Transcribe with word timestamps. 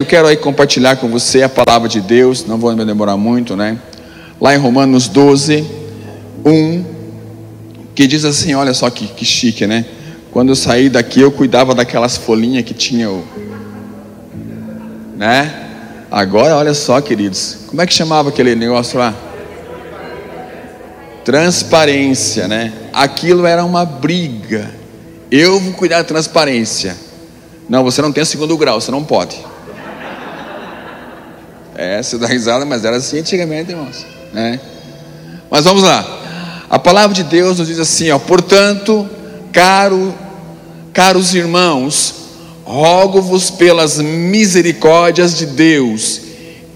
Eu 0.00 0.06
quero 0.06 0.28
aí 0.28 0.36
compartilhar 0.36 0.94
com 0.94 1.08
você 1.08 1.42
a 1.42 1.48
palavra 1.48 1.88
de 1.88 2.00
Deus, 2.00 2.44
não 2.46 2.56
vou 2.56 2.72
me 2.72 2.84
demorar 2.84 3.16
muito, 3.16 3.56
né? 3.56 3.76
Lá 4.40 4.54
em 4.54 4.56
Romanos 4.56 5.08
12, 5.08 5.66
1, 6.44 6.84
que 7.96 8.06
diz 8.06 8.24
assim: 8.24 8.54
olha 8.54 8.72
só 8.72 8.88
que, 8.90 9.08
que 9.08 9.24
chique, 9.24 9.66
né? 9.66 9.84
Quando 10.30 10.50
eu 10.50 10.54
saí 10.54 10.88
daqui, 10.88 11.20
eu 11.20 11.32
cuidava 11.32 11.74
daquelas 11.74 12.16
folhinhas 12.16 12.62
que 12.62 12.72
tinha 12.72 13.10
o. 13.10 13.24
Né? 15.16 15.68
Agora, 16.12 16.54
olha 16.54 16.74
só, 16.74 17.00
queridos, 17.00 17.62
como 17.66 17.82
é 17.82 17.86
que 17.86 17.92
chamava 17.92 18.28
aquele 18.28 18.54
negócio 18.54 19.00
lá? 19.00 19.12
Transparência, 21.24 22.46
né? 22.46 22.72
Aquilo 22.92 23.44
era 23.44 23.64
uma 23.64 23.84
briga. 23.84 24.70
Eu 25.28 25.58
vou 25.58 25.72
cuidar 25.72 25.98
da 25.98 26.04
transparência. 26.04 26.96
Não, 27.68 27.82
você 27.82 28.00
não 28.00 28.12
tem 28.12 28.24
segundo 28.24 28.56
grau, 28.56 28.80
você 28.80 28.92
não 28.92 29.02
pode. 29.02 29.36
É, 31.80 32.02
você 32.02 32.18
dá 32.18 32.26
risada, 32.26 32.64
mas 32.64 32.84
era 32.84 32.96
assim 32.96 33.20
antigamente, 33.20 33.70
irmãos. 33.70 34.04
Né? 34.32 34.58
Mas 35.48 35.64
vamos 35.64 35.84
lá. 35.84 36.64
A 36.68 36.76
palavra 36.76 37.14
de 37.14 37.22
Deus 37.22 37.60
nos 37.60 37.68
diz 37.68 37.78
assim: 37.78 38.10
ó, 38.10 38.18
portanto, 38.18 39.08
caro, 39.52 40.12
caros 40.92 41.36
irmãos, 41.36 42.14
rogo-vos 42.64 43.48
pelas 43.52 43.98
misericórdias 43.98 45.38
de 45.38 45.46
Deus, 45.46 46.20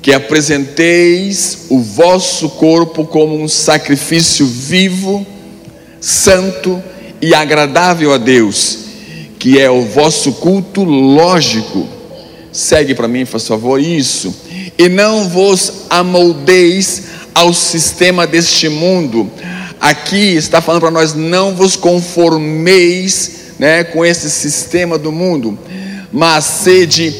que 0.00 0.12
apresenteis 0.12 1.66
o 1.68 1.80
vosso 1.80 2.50
corpo 2.50 3.04
como 3.04 3.42
um 3.42 3.48
sacrifício 3.48 4.46
vivo, 4.46 5.26
santo 6.00 6.80
e 7.20 7.34
agradável 7.34 8.14
a 8.14 8.18
Deus, 8.18 8.78
que 9.36 9.58
é 9.58 9.68
o 9.68 9.82
vosso 9.82 10.34
culto 10.34 10.84
lógico. 10.84 11.88
Segue 12.52 12.94
para 12.94 13.08
mim, 13.08 13.26
por 13.26 13.40
favor, 13.40 13.80
isso 13.80 14.41
e 14.78 14.88
não 14.88 15.28
vos 15.28 15.72
amoldeis 15.90 17.02
ao 17.34 17.52
sistema 17.52 18.26
deste 18.26 18.68
mundo. 18.68 19.30
Aqui 19.80 20.36
está 20.36 20.60
falando 20.60 20.82
para 20.82 20.90
nós: 20.90 21.14
não 21.14 21.54
vos 21.54 21.76
conformeis 21.76 23.32
né, 23.58 23.84
com 23.84 24.04
esse 24.04 24.30
sistema 24.30 24.98
do 24.98 25.10
mundo, 25.12 25.58
mas 26.12 26.44
sede 26.44 27.14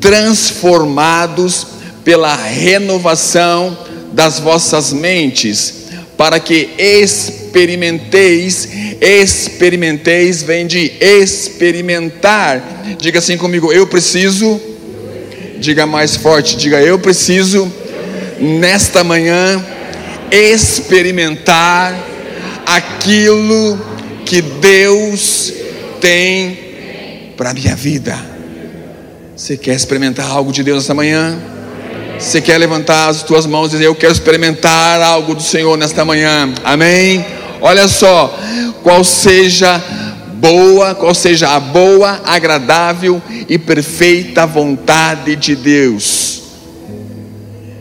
transformados 0.00 1.66
pela 2.04 2.34
renovação 2.34 3.76
das 4.12 4.38
vossas 4.40 4.92
mentes, 4.92 5.74
para 6.16 6.38
que 6.40 6.70
experimenteis, 6.78 8.68
experimenteis, 9.00 10.42
vem 10.42 10.66
de 10.66 10.92
experimentar. 11.00 12.84
Diga 12.98 13.18
assim 13.20 13.36
comigo: 13.36 13.72
eu 13.72 13.86
preciso 13.86 14.60
Diga 15.62 15.86
mais 15.86 16.16
forte, 16.16 16.56
diga 16.56 16.82
eu 16.82 16.98
preciso 16.98 17.72
nesta 18.40 19.04
manhã 19.04 19.64
experimentar 20.28 21.96
aquilo 22.66 23.80
que 24.26 24.42
Deus 24.42 25.52
tem 26.00 26.58
para 27.36 27.54
minha 27.54 27.76
vida. 27.76 28.18
Você 29.36 29.56
quer 29.56 29.76
experimentar 29.76 30.28
algo 30.28 30.50
de 30.50 30.64
Deus 30.64 30.78
nesta 30.78 30.94
manhã? 30.94 31.38
Você 32.18 32.40
quer 32.40 32.58
levantar 32.58 33.08
as 33.08 33.22
tuas 33.22 33.46
mãos 33.46 33.68
e 33.68 33.70
dizer: 33.76 33.86
Eu 33.86 33.94
quero 33.94 34.12
experimentar 34.12 35.00
algo 35.00 35.32
do 35.32 35.42
Senhor 35.44 35.78
nesta 35.78 36.04
manhã? 36.04 36.52
Amém? 36.64 37.24
Olha 37.60 37.86
só, 37.86 38.36
qual 38.82 39.04
seja 39.04 39.80
boa, 40.42 40.92
qual 40.92 41.14
seja 41.14 41.54
a 41.54 41.60
boa, 41.60 42.20
agradável 42.24 43.22
e 43.48 43.56
perfeita 43.56 44.44
vontade 44.44 45.36
de 45.36 45.54
Deus. 45.54 46.42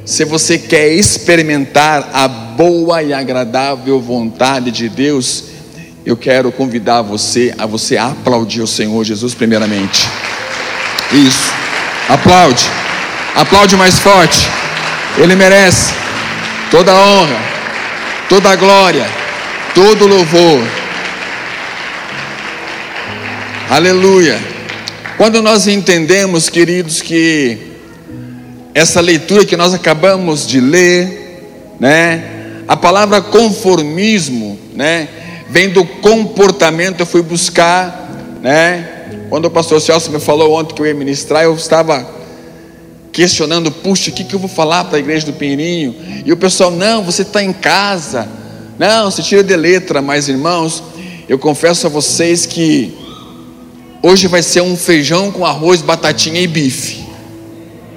Se 0.06 0.24
você 0.24 0.60
quer 0.60 0.94
experimentar 0.94 2.12
a 2.14 2.28
boa 2.28 3.02
e 3.02 3.14
agradável 3.14 4.00
vontade 4.00 4.70
de 4.70 4.88
Deus, 4.88 5.46
eu 6.06 6.16
quero 6.16 6.52
convidar 6.52 7.02
você 7.02 7.52
a 7.58 7.66
você 7.66 7.98
aplaudir 7.98 8.62
o 8.62 8.68
Senhor 8.68 9.04
Jesus 9.04 9.34
primeiramente. 9.34 10.08
Isso. 11.12 11.52
Aplaude. 12.08 12.64
Aplaude 13.36 13.76
mais 13.76 13.98
forte. 13.98 14.48
Ele 15.18 15.36
merece 15.36 15.96
toda 16.70 16.92
a 16.92 16.96
honra, 16.96 17.40
toda 18.30 18.52
a 18.52 18.56
glória, 18.56 19.08
todo 19.74 20.06
o 20.06 20.08
louvor. 20.08 20.81
Aleluia. 23.72 24.38
Quando 25.16 25.42
nós 25.42 25.66
entendemos, 25.66 26.50
queridos, 26.50 27.02
que 27.02 27.58
essa 28.76 29.00
leitura 29.00 29.46
que 29.46 29.56
nós 29.56 29.74
acabamos 29.74 30.46
de 30.46 30.60
ler, 30.60 31.78
né, 31.80 32.64
a 32.68 32.76
palavra 32.76 33.22
conformismo, 33.22 34.60
né, 34.76 35.08
vem 35.50 35.70
do 35.70 35.86
comportamento. 35.86 37.00
Eu 37.00 37.06
fui 37.06 37.22
buscar, 37.22 38.12
né, 38.42 39.30
quando 39.30 39.46
o 39.46 39.50
pastor 39.50 39.80
Celso 39.80 40.12
me 40.12 40.20
falou 40.20 40.52
ontem 40.52 40.76
que 40.76 40.82
eu 40.82 40.86
ia 40.86 40.94
ministrar, 40.94 41.46
eu 41.46 41.56
estava 41.56 42.06
questionando, 43.14 43.72
puxa, 43.72 44.10
o 44.10 44.14
que, 44.14 44.26
que 44.26 44.36
eu 44.36 44.40
vou 44.40 44.50
falar 44.50 44.84
para 44.84 44.98
a 44.98 45.00
igreja 45.00 45.28
do 45.28 45.32
Pinheirinho? 45.32 45.96
E 46.26 46.34
o 46.34 46.36
pessoal, 46.36 46.72
não, 46.72 47.06
você 47.06 47.22
está 47.22 47.42
em 47.42 47.54
casa, 47.54 48.28
não, 48.78 49.10
você 49.10 49.22
tira 49.22 49.42
de 49.42 49.56
letra, 49.56 50.02
mas 50.02 50.28
irmãos, 50.28 50.84
eu 51.30 51.40
confesso 51.40 51.88
a 51.88 51.90
vocês 51.90 52.46
que 52.46 53.00
Hoje 54.04 54.28
vai 54.28 54.42
ser 54.42 54.62
um 54.62 54.76
feijão 54.76 55.32
com 55.32 55.46
arroz, 55.46 55.84
batatinha 55.84 56.42
e 56.42 56.48
bife. 56.48 57.06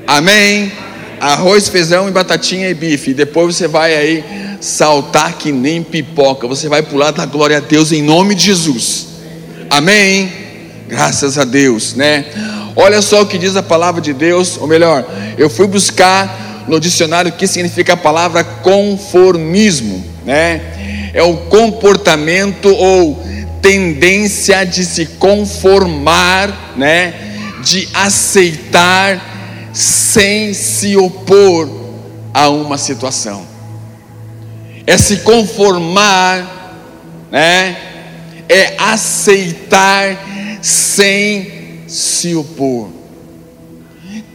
Amém? 0.07 0.71
Arroz, 1.19 1.69
feijão 1.69 2.07
e 2.09 2.11
batatinha 2.11 2.69
e 2.69 2.75
bife. 2.75 3.13
E 3.13 3.15
depois 3.15 3.57
você 3.57 3.67
vai 3.67 3.97
aí 3.97 4.23
saltar 4.61 5.39
que 5.39 5.51
nem 5.51 5.83
pipoca. 5.83 6.47
Você 6.47 6.69
vai 6.69 6.83
pular 6.83 7.11
da 7.11 7.25
glória 7.25 7.57
a 7.57 7.61
Deus 7.61 7.91
em 7.91 8.03
nome 8.03 8.35
de 8.35 8.45
Jesus. 8.45 9.07
Amém? 9.71 10.31
Graças 10.87 11.39
a 11.39 11.45
Deus, 11.45 11.95
né? 11.95 12.27
Olha 12.77 13.01
só 13.01 13.23
o 13.23 13.27
que 13.27 13.39
diz 13.39 13.57
a 13.57 13.63
palavra 13.63 14.03
de 14.03 14.13
Deus, 14.13 14.59
ou 14.59 14.67
melhor, 14.67 15.07
eu 15.39 15.49
fui 15.49 15.67
buscar 15.67 16.65
no 16.69 16.79
dicionário 16.79 17.31
o 17.31 17.35
que 17.35 17.47
significa 17.47 17.95
a 17.95 17.97
palavra 17.97 18.45
conformismo, 18.45 20.05
né? 20.27 20.61
É 21.15 21.23
o 21.23 21.35
comportamento 21.49 22.69
ou 22.69 23.25
tendência 23.65 24.63
de 24.67 24.85
se 24.85 25.07
conformar, 25.07 26.75
né? 26.77 27.15
De 27.63 27.89
aceitar 27.95 29.71
sem 29.73 30.53
se 30.53 30.99
opor 30.99 31.67
a 32.35 32.51
uma 32.51 32.77
situação. 32.77 33.47
É 34.87 34.99
se 34.99 35.17
conformar, 35.19 36.77
né? 37.33 37.75
É 38.51 38.75
aceitar 38.77 40.59
sem 40.61 41.81
se 41.87 42.35
opor. 42.35 42.91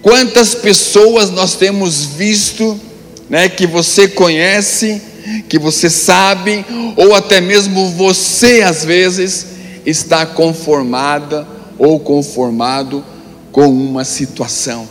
Quantas 0.02 0.56
pessoas 0.56 1.30
nós 1.30 1.54
temos 1.54 2.04
visto, 2.04 2.80
né, 3.30 3.48
que 3.48 3.68
você 3.68 4.08
conhece, 4.08 5.00
que 5.48 5.60
você 5.60 5.90
sabe, 5.90 6.66
ou 6.96 7.16
até 7.16 7.42
mesmo 7.42 7.90
você 7.90 8.62
às 8.62 8.86
vezes 8.86 9.48
está 9.86 10.26
conformada 10.26 11.48
ou 11.78 12.00
conformado 12.00 13.04
com 13.52 13.68
uma 13.68 14.04
situação. 14.04 14.88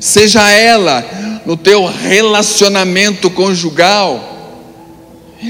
Seja 0.00 0.50
ela 0.50 1.04
no 1.44 1.56
teu 1.56 1.86
relacionamento 1.86 3.30
conjugal, 3.30 4.28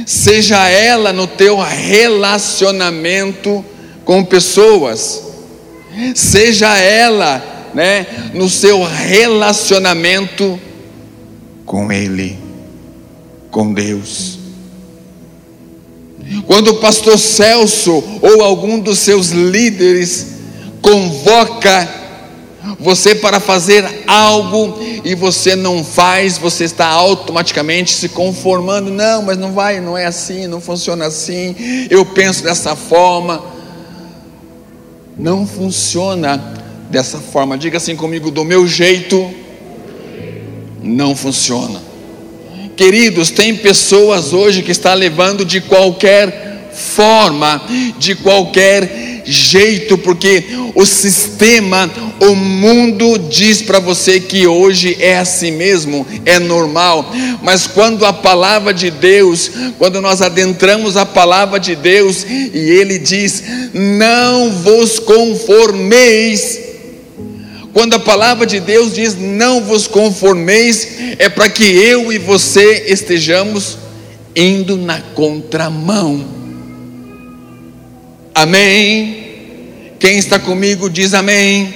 seja 0.06 0.68
ela 0.68 1.12
no 1.12 1.26
teu 1.26 1.60
relacionamento 1.60 3.64
com 4.04 4.24
pessoas, 4.24 5.22
seja 6.14 6.78
ela, 6.78 7.70
né, 7.74 8.06
no 8.34 8.48
seu 8.48 8.82
relacionamento 8.82 10.58
com 11.66 11.92
ele 11.92 12.51
com 13.52 13.72
Deus. 13.72 14.38
Quando 16.46 16.68
o 16.68 16.80
pastor 16.80 17.18
Celso 17.18 18.02
ou 18.20 18.42
algum 18.42 18.80
dos 18.80 18.98
seus 18.98 19.28
líderes 19.28 20.28
convoca 20.80 22.02
você 22.80 23.14
para 23.14 23.38
fazer 23.38 23.84
algo 24.06 24.78
e 25.04 25.14
você 25.14 25.54
não 25.54 25.84
faz, 25.84 26.38
você 26.38 26.64
está 26.64 26.86
automaticamente 26.86 27.92
se 27.92 28.08
conformando. 28.08 28.90
Não, 28.90 29.22
mas 29.22 29.36
não 29.36 29.52
vai, 29.52 29.80
não 29.80 29.96
é 29.96 30.06
assim, 30.06 30.46
não 30.46 30.60
funciona 30.60 31.06
assim. 31.06 31.54
Eu 31.90 32.04
penso 32.06 32.42
dessa 32.42 32.74
forma. 32.74 33.44
Não 35.18 35.46
funciona 35.46 36.38
dessa 36.90 37.18
forma. 37.18 37.58
Diga 37.58 37.76
assim 37.76 37.94
comigo: 37.94 38.30
do 38.30 38.44
meu 38.44 38.66
jeito, 38.66 39.30
não 40.82 41.14
funciona. 41.14 41.91
Queridos, 42.82 43.30
tem 43.30 43.54
pessoas 43.54 44.32
hoje 44.32 44.60
que 44.60 44.72
está 44.72 44.92
levando 44.92 45.44
de 45.44 45.60
qualquer 45.60 46.66
forma, 46.74 47.62
de 47.96 48.16
qualquer 48.16 49.22
jeito, 49.24 49.96
porque 49.96 50.46
o 50.74 50.84
sistema, 50.84 51.88
o 52.18 52.34
mundo 52.34 53.20
diz 53.30 53.62
para 53.62 53.78
você 53.78 54.18
que 54.18 54.48
hoje 54.48 54.96
é 54.98 55.16
assim 55.16 55.52
mesmo, 55.52 56.04
é 56.26 56.40
normal, 56.40 57.08
mas 57.40 57.68
quando 57.68 58.04
a 58.04 58.12
palavra 58.12 58.74
de 58.74 58.90
Deus, 58.90 59.48
quando 59.78 60.00
nós 60.00 60.20
adentramos 60.20 60.96
a 60.96 61.06
palavra 61.06 61.60
de 61.60 61.76
Deus 61.76 62.26
e 62.28 62.58
ele 62.58 62.98
diz: 62.98 63.44
Não 63.72 64.50
vos 64.50 64.98
conformeis 64.98 66.71
quando 67.72 67.94
a 67.94 67.98
palavra 67.98 68.46
de 68.46 68.60
Deus 68.60 68.94
diz 68.94 69.16
não 69.16 69.62
vos 69.62 69.86
conformeis, 69.86 71.16
é 71.18 71.28
para 71.28 71.48
que 71.48 71.64
eu 71.64 72.12
e 72.12 72.18
você 72.18 72.84
estejamos 72.88 73.78
indo 74.36 74.76
na 74.76 75.00
contramão. 75.14 76.24
Amém? 78.34 79.92
Quem 79.98 80.18
está 80.18 80.38
comigo 80.38 80.90
diz 80.90 81.14
amém. 81.14 81.74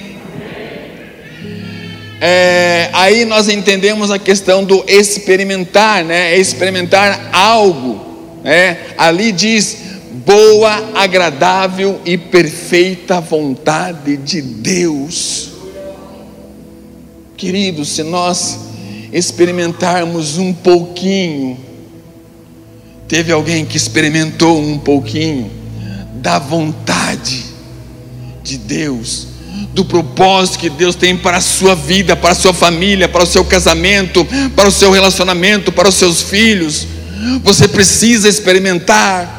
É, 2.19 2.89
aí 2.93 3.25
nós 3.25 3.47
entendemos 3.47 4.09
a 4.09 4.17
questão 4.17 4.63
do 4.63 4.83
experimentar, 4.87 6.03
né? 6.03 6.37
Experimentar 6.37 7.29
algo, 7.31 8.39
né? 8.43 8.77
Ali 8.97 9.31
diz 9.31 9.77
boa, 10.25 10.91
agradável 10.95 12.01
e 12.05 12.17
perfeita 12.17 13.21
vontade 13.21 14.17
de 14.17 14.41
Deus. 14.41 15.56
Queridos, 17.37 17.89
se 17.89 18.01
nós 18.01 18.57
experimentarmos 19.13 20.39
um 20.39 20.51
pouquinho, 20.51 21.55
teve 23.07 23.31
alguém 23.31 23.63
que 23.63 23.77
experimentou 23.77 24.59
um 24.59 24.79
pouquinho 24.79 25.51
da 26.15 26.39
vontade 26.39 27.45
de 28.43 28.57
Deus, 28.57 29.27
do 29.71 29.85
propósito 29.85 30.57
que 30.57 30.69
Deus 30.69 30.95
tem 30.95 31.15
para 31.15 31.37
a 31.37 31.41
sua 31.41 31.75
vida, 31.75 32.15
para 32.15 32.31
a 32.31 32.35
sua 32.35 32.55
família, 32.55 33.07
para 33.07 33.23
o 33.23 33.27
seu 33.27 33.45
casamento, 33.45 34.25
para 34.55 34.67
o 34.67 34.71
seu 34.71 34.91
relacionamento, 34.91 35.71
para 35.71 35.87
os 35.87 35.95
seus 35.95 36.23
filhos. 36.23 36.87
Você 37.43 37.67
precisa 37.67 38.27
experimentar. 38.27 39.36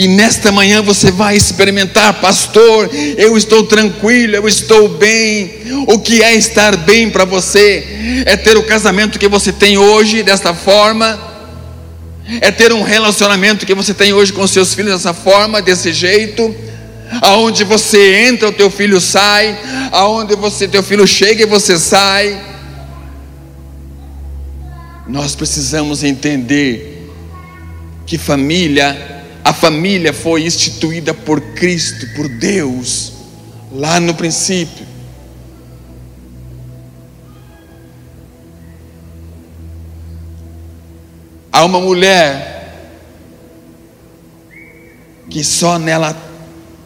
E 0.00 0.08
nesta 0.08 0.50
manhã 0.50 0.80
você 0.80 1.10
vai 1.10 1.36
experimentar, 1.36 2.22
pastor. 2.22 2.88
Eu 3.18 3.36
estou 3.36 3.64
tranquilo, 3.64 4.34
eu 4.34 4.48
estou 4.48 4.88
bem. 4.88 5.60
O 5.86 5.98
que 5.98 6.22
é 6.22 6.34
estar 6.34 6.74
bem 6.74 7.10
para 7.10 7.26
você? 7.26 8.24
É 8.24 8.34
ter 8.34 8.56
o 8.56 8.62
casamento 8.62 9.18
que 9.18 9.28
você 9.28 9.52
tem 9.52 9.76
hoje 9.76 10.22
desta 10.22 10.54
forma? 10.54 11.20
É 12.40 12.50
ter 12.50 12.72
um 12.72 12.80
relacionamento 12.80 13.66
que 13.66 13.74
você 13.74 13.92
tem 13.92 14.14
hoje 14.14 14.32
com 14.32 14.46
seus 14.46 14.72
filhos 14.72 14.94
dessa 14.94 15.12
forma, 15.12 15.60
desse 15.60 15.92
jeito? 15.92 16.54
Aonde 17.20 17.62
você 17.62 18.22
entra, 18.26 18.48
o 18.48 18.52
teu 18.52 18.70
filho 18.70 19.02
sai. 19.02 19.54
Aonde 19.92 20.34
você, 20.34 20.66
teu 20.66 20.82
filho 20.82 21.06
chega 21.06 21.42
e 21.42 21.46
você 21.46 21.78
sai. 21.78 22.40
Nós 25.06 25.34
precisamos 25.34 26.02
entender 26.02 27.06
que 28.06 28.16
família 28.16 29.19
a 29.44 29.52
família 29.52 30.12
foi 30.12 30.44
instituída 30.44 31.14
por 31.14 31.40
Cristo, 31.54 32.06
por 32.14 32.28
Deus, 32.28 33.12
lá 33.72 33.98
no 33.98 34.14
princípio. 34.14 34.86
Há 41.52 41.64
uma 41.64 41.80
mulher 41.80 42.50
que 45.28 45.42
só 45.44 45.78
nela 45.78 46.16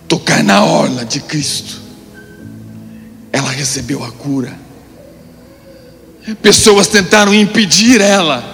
tocar 0.06 0.42
na 0.44 0.64
orla 0.64 1.04
de 1.04 1.20
Cristo, 1.20 1.80
ela 3.32 3.50
recebeu 3.50 4.04
a 4.04 4.12
cura. 4.12 4.56
Pessoas 6.40 6.86
tentaram 6.86 7.34
impedir 7.34 8.00
ela, 8.00 8.53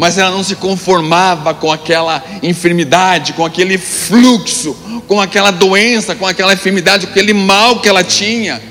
mas 0.00 0.16
ela 0.16 0.30
não 0.30 0.42
se 0.42 0.56
conformava 0.56 1.52
com 1.52 1.70
aquela 1.70 2.24
enfermidade, 2.42 3.34
com 3.34 3.44
aquele 3.44 3.76
fluxo, 3.76 4.74
com 5.06 5.20
aquela 5.20 5.50
doença, 5.50 6.16
com 6.16 6.26
aquela 6.26 6.54
enfermidade, 6.54 7.06
com 7.06 7.12
aquele 7.12 7.34
mal 7.34 7.80
que 7.80 7.88
ela 7.88 8.02
tinha. 8.02 8.62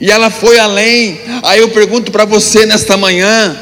E 0.00 0.10
ela 0.10 0.30
foi 0.30 0.58
além. 0.58 1.20
Aí 1.42 1.60
eu 1.60 1.68
pergunto 1.68 2.10
para 2.10 2.24
você 2.24 2.64
nesta 2.64 2.96
manhã, 2.96 3.54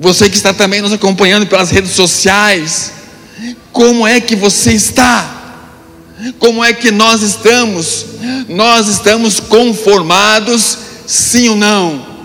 você 0.00 0.30
que 0.30 0.36
está 0.36 0.54
também 0.54 0.80
nos 0.80 0.94
acompanhando 0.94 1.46
pelas 1.46 1.70
redes 1.70 1.90
sociais, 1.90 2.92
como 3.70 4.06
é 4.06 4.22
que 4.22 4.34
você 4.34 4.72
está? 4.72 5.66
Como 6.38 6.64
é 6.64 6.72
que 6.72 6.90
nós 6.90 7.20
estamos? 7.20 8.06
Nós 8.48 8.88
estamos 8.88 9.38
conformados, 9.38 10.78
sim 11.06 11.50
ou 11.50 11.56
não? 11.56 12.17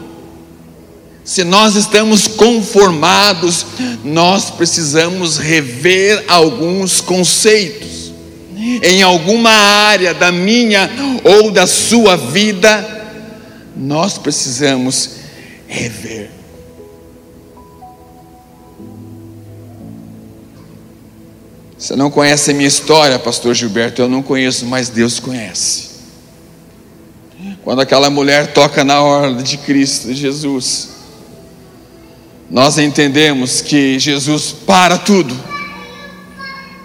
Se 1.23 1.43
nós 1.45 1.75
estamos 1.75 2.27
conformados, 2.27 3.65
nós 4.03 4.49
precisamos 4.49 5.37
rever 5.37 6.25
alguns 6.27 6.99
conceitos. 6.99 8.11
Em 8.81 9.01
alguma 9.01 9.49
área 9.49 10.13
da 10.13 10.31
minha 10.31 10.89
ou 11.23 11.51
da 11.51 11.65
sua 11.65 12.17
vida, 12.17 13.03
nós 13.75 14.17
precisamos 14.17 15.11
rever. 15.67 16.29
Você 21.77 21.95
não 21.97 22.09
conhece 22.09 22.51
a 22.51 22.53
minha 22.53 22.67
história, 22.67 23.19
pastor 23.19 23.53
Gilberto, 23.53 24.01
eu 24.01 24.07
não 24.07 24.23
conheço, 24.23 24.65
mas 24.65 24.87
Deus 24.87 25.19
conhece. 25.19 25.89
Quando 27.61 27.81
aquela 27.81 28.09
mulher 28.09 28.53
toca 28.53 28.83
na 28.83 29.01
ordem 29.01 29.43
de 29.43 29.57
Cristo, 29.57 30.07
de 30.07 30.15
Jesus, 30.15 30.92
nós 32.49 32.77
entendemos 32.77 33.61
que 33.61 33.97
Jesus 33.97 34.55
para 34.65 34.97
tudo. 34.97 35.33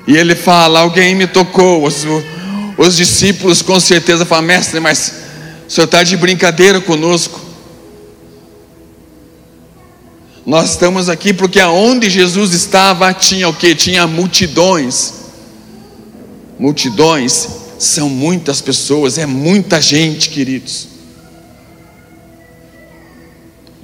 E 0.07 0.17
ele 0.17 0.35
fala: 0.35 0.81
Alguém 0.81 1.15
me 1.15 1.27
tocou. 1.27 1.85
Os, 1.85 2.07
os 2.77 2.97
discípulos 2.97 3.61
com 3.61 3.79
certeza 3.79 4.25
falam: 4.25 4.47
Mestre, 4.47 4.81
mas 4.81 5.13
o 5.69 5.71
senhor 5.71 5.85
está 5.85 6.03
de 6.03 6.17
brincadeira 6.17 6.81
conosco. 6.81 7.39
Nós 10.47 10.71
estamos 10.71 11.11
aqui 11.11 11.35
porque 11.35 11.61
aonde 11.61 12.09
Jesus 12.09 12.55
estava 12.55 13.13
tinha 13.13 13.47
o 13.51 13.53
que? 13.53 13.75
Tinha 13.75 14.07
multidões. 14.07 15.13
Multidões 16.59 17.47
são 17.79 18.09
muitas 18.09 18.63
pessoas, 18.63 19.19
é 19.19 19.27
muita 19.27 19.79
gente, 19.81 20.31
queridos. 20.31 20.89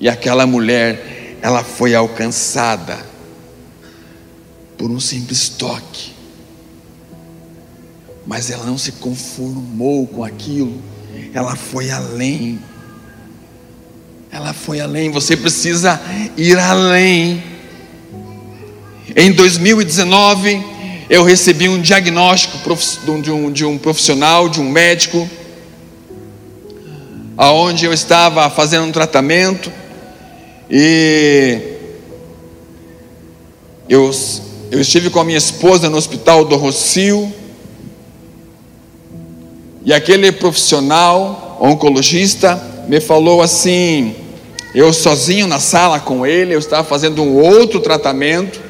E 0.00 0.08
aquela 0.08 0.46
mulher 0.46 1.13
ela 1.44 1.62
foi 1.62 1.94
alcançada 1.94 3.04
por 4.78 4.90
um 4.90 4.98
simples 4.98 5.50
toque, 5.50 6.14
mas 8.26 8.50
ela 8.50 8.64
não 8.64 8.78
se 8.78 8.92
conformou 8.92 10.06
com 10.06 10.24
aquilo, 10.24 10.80
ela 11.34 11.54
foi 11.54 11.90
além. 11.90 12.58
Ela 14.32 14.54
foi 14.54 14.80
além, 14.80 15.10
você 15.10 15.36
precisa 15.36 16.00
ir 16.34 16.58
além. 16.58 17.44
Em 19.14 19.30
2019, 19.30 20.64
eu 21.10 21.24
recebi 21.24 21.68
um 21.68 21.78
diagnóstico 21.78 22.56
de 23.22 23.30
um, 23.30 23.52
de 23.52 23.66
um 23.66 23.76
profissional, 23.76 24.48
de 24.48 24.62
um 24.62 24.70
médico, 24.70 25.28
aonde 27.36 27.84
eu 27.84 27.92
estava 27.92 28.48
fazendo 28.48 28.86
um 28.86 28.92
tratamento 28.92 29.83
e 30.76 31.56
eu, 33.88 34.10
eu 34.72 34.80
estive 34.80 35.08
com 35.08 35.20
a 35.20 35.24
minha 35.24 35.38
esposa 35.38 35.88
no 35.88 35.96
hospital 35.96 36.44
do 36.44 36.56
Rocio. 36.56 37.32
E 39.84 39.94
aquele 39.94 40.32
profissional, 40.32 41.58
oncologista, 41.60 42.60
me 42.88 43.00
falou 43.00 43.40
assim: 43.40 44.16
eu 44.74 44.92
sozinho 44.92 45.46
na 45.46 45.60
sala 45.60 46.00
com 46.00 46.26
ele, 46.26 46.52
eu 46.52 46.58
estava 46.58 46.82
fazendo 46.82 47.22
um 47.22 47.36
outro 47.36 47.78
tratamento. 47.78 48.60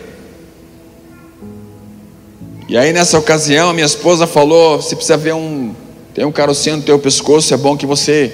E 2.69 2.77
aí 2.77 2.93
nessa 2.93 3.19
ocasião 3.19 3.71
a 3.71 3.73
minha 3.73 3.87
esposa 3.87 4.27
falou: 4.27 4.77
você 4.77 4.95
precisa 4.95 5.17
ver 5.17 5.33
um, 5.33 5.75
tem 6.13 6.27
um 6.27 6.33
carocinho 6.33 6.77
no 6.77 6.83
teu 6.83 6.99
pescoço, 6.99 7.55
é 7.55 7.57
bom 7.57 7.79
que 7.79 7.87
você 7.87 8.31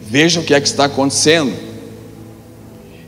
veja 0.00 0.40
o 0.40 0.42
que 0.42 0.52
é 0.52 0.60
que 0.60 0.66
está 0.66 0.86
acontecendo. 0.86 1.67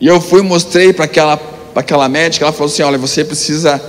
E 0.01 0.07
eu 0.07 0.21
fui 0.21 0.41
mostrei 0.41 0.93
para 0.95 1.05
aquela, 1.05 1.39
aquela 1.75 2.09
médica, 2.09 2.47
ela 2.47 2.53
falou 2.53 2.73
assim: 2.73 2.83
olha, 2.83 2.97
você 2.97 3.23
precisa, 3.23 3.81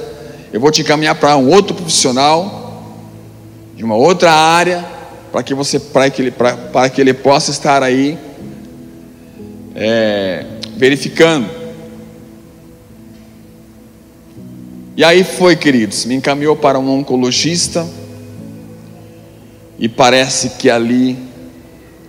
eu 0.51 0.59
vou 0.59 0.69
te 0.69 0.81
encaminhar 0.81 1.15
para 1.15 1.37
um 1.37 1.49
outro 1.49 1.73
profissional, 1.73 2.83
de 3.75 3.83
uma 3.83 3.95
outra 3.95 4.33
área, 4.33 4.85
para 5.31 5.41
que 5.41 5.53
você, 5.53 5.79
para 5.79 6.09
que 6.09 6.21
ele, 6.21 6.31
para 6.31 6.89
que 6.89 6.99
ele 6.99 7.13
possa 7.13 7.51
estar 7.51 7.81
aí 7.81 8.17
é, 9.73 10.45
verificando. 10.75 11.49
E 14.97 15.05
aí 15.05 15.23
foi, 15.23 15.55
queridos, 15.55 16.03
me 16.03 16.13
encaminhou 16.15 16.57
para 16.57 16.77
um 16.77 16.89
oncologista, 16.89 17.87
e 19.79 19.87
parece 19.87 20.49
que 20.49 20.69
ali 20.69 21.17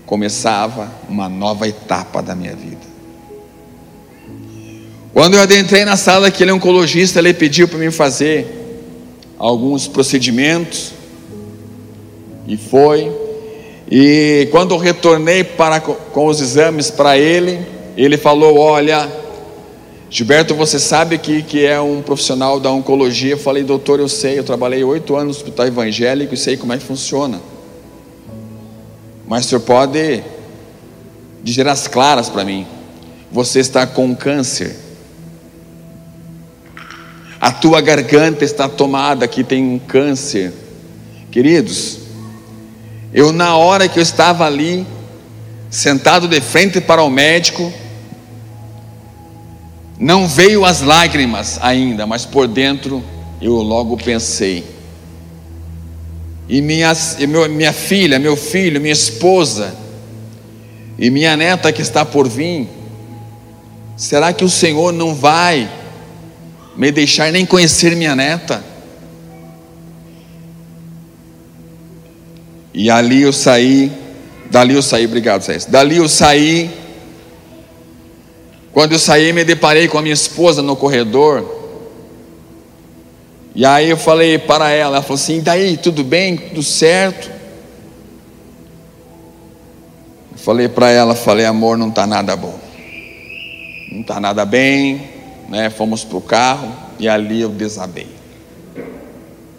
começava 0.04 0.92
uma 1.09 1.28
nova 1.28 1.68
etapa 1.68 2.21
da 2.21 2.35
minha 2.35 2.54
vida. 2.54 2.91
Quando 5.12 5.35
eu 5.35 5.42
adentrei 5.42 5.85
na 5.85 5.97
sala 5.97 6.23
daquele 6.23 6.52
oncologista, 6.52 7.19
ele 7.19 7.35
pediu 7.35 7.69
para 7.69 7.78
mim 7.78 7.90
fazer 7.90 8.47
alguns 9.38 9.87
procedimentos, 9.87 10.92
e 12.47 12.57
foi. 12.57 13.11
E 13.90 14.49
quando 14.50 14.75
eu 14.75 14.78
retornei 14.78 15.45
para, 15.45 15.81
com 15.81 16.26
os 16.26 16.40
exames 16.40 16.90
para 16.90 17.19
ele, 17.19 17.61
ele 17.97 18.16
falou: 18.16 18.59
Olha, 18.59 19.09
Gilberto, 20.11 20.54
você 20.54 20.78
sabe 20.78 21.19
que, 21.19 21.42
que 21.42 21.64
é 21.64 21.81
um 21.81 22.02
profissional 22.02 22.61
da 22.61 22.71
oncologia? 22.71 23.33
Eu 23.33 23.38
falei, 23.38 23.62
doutor, 23.62 23.99
eu 23.99 24.09
sei, 24.09 24.38
eu 24.38 24.45
trabalhei 24.45 24.85
oito 24.85 25.16
anos 25.16 25.37
no 25.37 25.40
hospital 25.42 25.66
evangélico 25.66 26.35
e 26.35 26.37
sei 26.37 26.57
como 26.57 26.73
é 26.73 26.78
que 26.78 26.85
funciona. 26.85 27.40
Mas 29.26 29.47
o 29.47 29.49
senhor 29.49 29.61
pode 29.62 30.23
dizer 31.42 31.66
as 31.66 31.88
claras 31.88 32.28
para 32.28 32.45
mim: 32.45 32.66
você 33.31 33.61
está 33.61 33.87
com 33.87 34.14
câncer. 34.14 34.91
A 37.42 37.50
tua 37.50 37.80
garganta 37.80 38.44
está 38.44 38.68
tomada, 38.68 39.25
aqui 39.25 39.42
tem 39.42 39.64
um 39.64 39.76
câncer. 39.76 40.52
Queridos, 41.28 41.99
eu 43.12 43.32
na 43.32 43.56
hora 43.56 43.88
que 43.88 43.99
eu 43.99 44.02
estava 44.02 44.46
ali, 44.46 44.87
sentado 45.68 46.28
de 46.28 46.40
frente 46.40 46.80
para 46.80 47.02
o 47.02 47.11
médico, 47.11 47.72
não 49.99 50.28
veio 50.28 50.64
as 50.64 50.82
lágrimas 50.82 51.58
ainda, 51.61 52.06
mas 52.06 52.25
por 52.25 52.46
dentro 52.46 53.02
eu 53.40 53.54
logo 53.54 53.96
pensei. 53.96 54.64
E 56.49 56.62
minha, 56.62 56.92
minha 57.50 57.72
filha, 57.72 58.20
meu 58.20 58.37
filho, 58.37 58.80
minha 58.80 58.92
esposa 58.92 59.75
e 60.96 61.11
minha 61.11 61.37
neta 61.37 61.72
que 61.72 61.82
está 61.82 62.04
por 62.04 62.28
vir, 62.28 62.68
será 63.96 64.32
que 64.32 64.44
o 64.44 64.49
Senhor 64.49 64.92
não 64.92 65.12
vai 65.12 65.81
me 66.76 66.90
deixar 66.90 67.30
nem 67.32 67.44
conhecer 67.44 67.94
minha 67.96 68.16
neta? 68.16 68.62
E 72.74 72.90
ali 72.90 73.22
eu 73.22 73.32
saí, 73.32 73.92
dali 74.50 74.74
eu 74.74 74.82
saí, 74.82 75.04
obrigado, 75.04 75.42
César. 75.42 75.70
Dali 75.70 75.96
eu 75.96 76.08
saí. 76.08 76.70
Quando 78.72 78.92
eu 78.92 78.98
saí, 78.98 79.32
me 79.32 79.44
deparei 79.44 79.86
com 79.88 79.98
a 79.98 80.02
minha 80.02 80.14
esposa 80.14 80.62
no 80.62 80.74
corredor. 80.74 81.60
E 83.54 83.66
aí 83.66 83.90
eu 83.90 83.98
falei 83.98 84.38
para 84.38 84.70
ela, 84.70 84.96
ela 84.96 85.02
falou 85.02 85.16
assim: 85.16 85.42
daí, 85.42 85.76
tudo 85.76 86.02
bem? 86.02 86.36
Tudo 86.38 86.62
certo? 86.62 87.30
Eu 90.32 90.38
falei 90.38 90.68
para 90.68 90.90
ela, 90.90 91.14
falei, 91.14 91.44
amor, 91.44 91.76
não 91.76 91.90
está 91.90 92.06
nada 92.06 92.34
bom. 92.34 92.58
Não 93.90 94.00
está 94.00 94.18
nada 94.18 94.46
bem, 94.46 95.12
né? 95.49 95.70
Fomos 95.70 96.04
para 96.04 96.16
o 96.16 96.20
carro 96.20 96.72
e 96.99 97.08
ali 97.08 97.40
eu 97.40 97.49
desabei. 97.49 98.08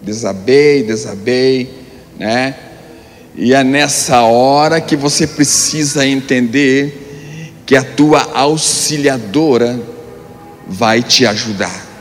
Desabei, 0.01 0.83
desabei, 0.83 1.73
né? 2.17 2.55
E 3.35 3.53
é 3.53 3.63
nessa 3.63 4.21
hora 4.21 4.79
que 4.79 4.95
você 4.95 5.25
precisa 5.25 6.05
entender 6.05 7.61
que 7.65 7.75
a 7.75 7.83
tua 7.83 8.21
auxiliadora 8.33 9.79
vai 10.67 11.01
te 11.01 11.25
ajudar. 11.25 11.93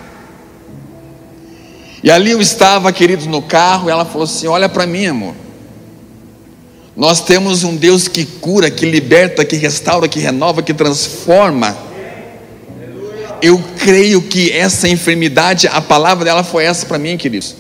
E 2.03 2.11
ali 2.11 2.33
eu 2.33 2.41
estava, 2.41 2.93
querido, 2.93 3.27
no 3.27 3.41
carro, 3.41 3.89
e 3.89 3.93
ela 3.93 4.05
falou 4.05 4.25
assim: 4.25 4.47
Olha 4.49 4.69
para 4.69 4.87
mim, 4.87 5.07
amor. 5.07 5.35
Nós 6.97 7.21
temos 7.21 7.65
um 7.65 7.75
Deus 7.75 8.07
que 8.07 8.25
cura, 8.25 8.71
que 8.71 8.85
liberta, 8.85 9.45
que 9.45 9.57
restaura, 9.57 10.09
que 10.09 10.19
renova, 10.19 10.63
que 10.63 10.75
transforma. 10.75 11.77
Eu 13.43 13.63
creio 13.79 14.23
que 14.23 14.53
essa 14.53 14.89
enfermidade, 14.89 15.67
a 15.67 15.81
palavra 15.81 16.25
dela 16.25 16.45
foi 16.45 16.65
essa 16.65 16.87
para 16.87 16.99
mim, 16.99 17.17
queridos. 17.17 17.57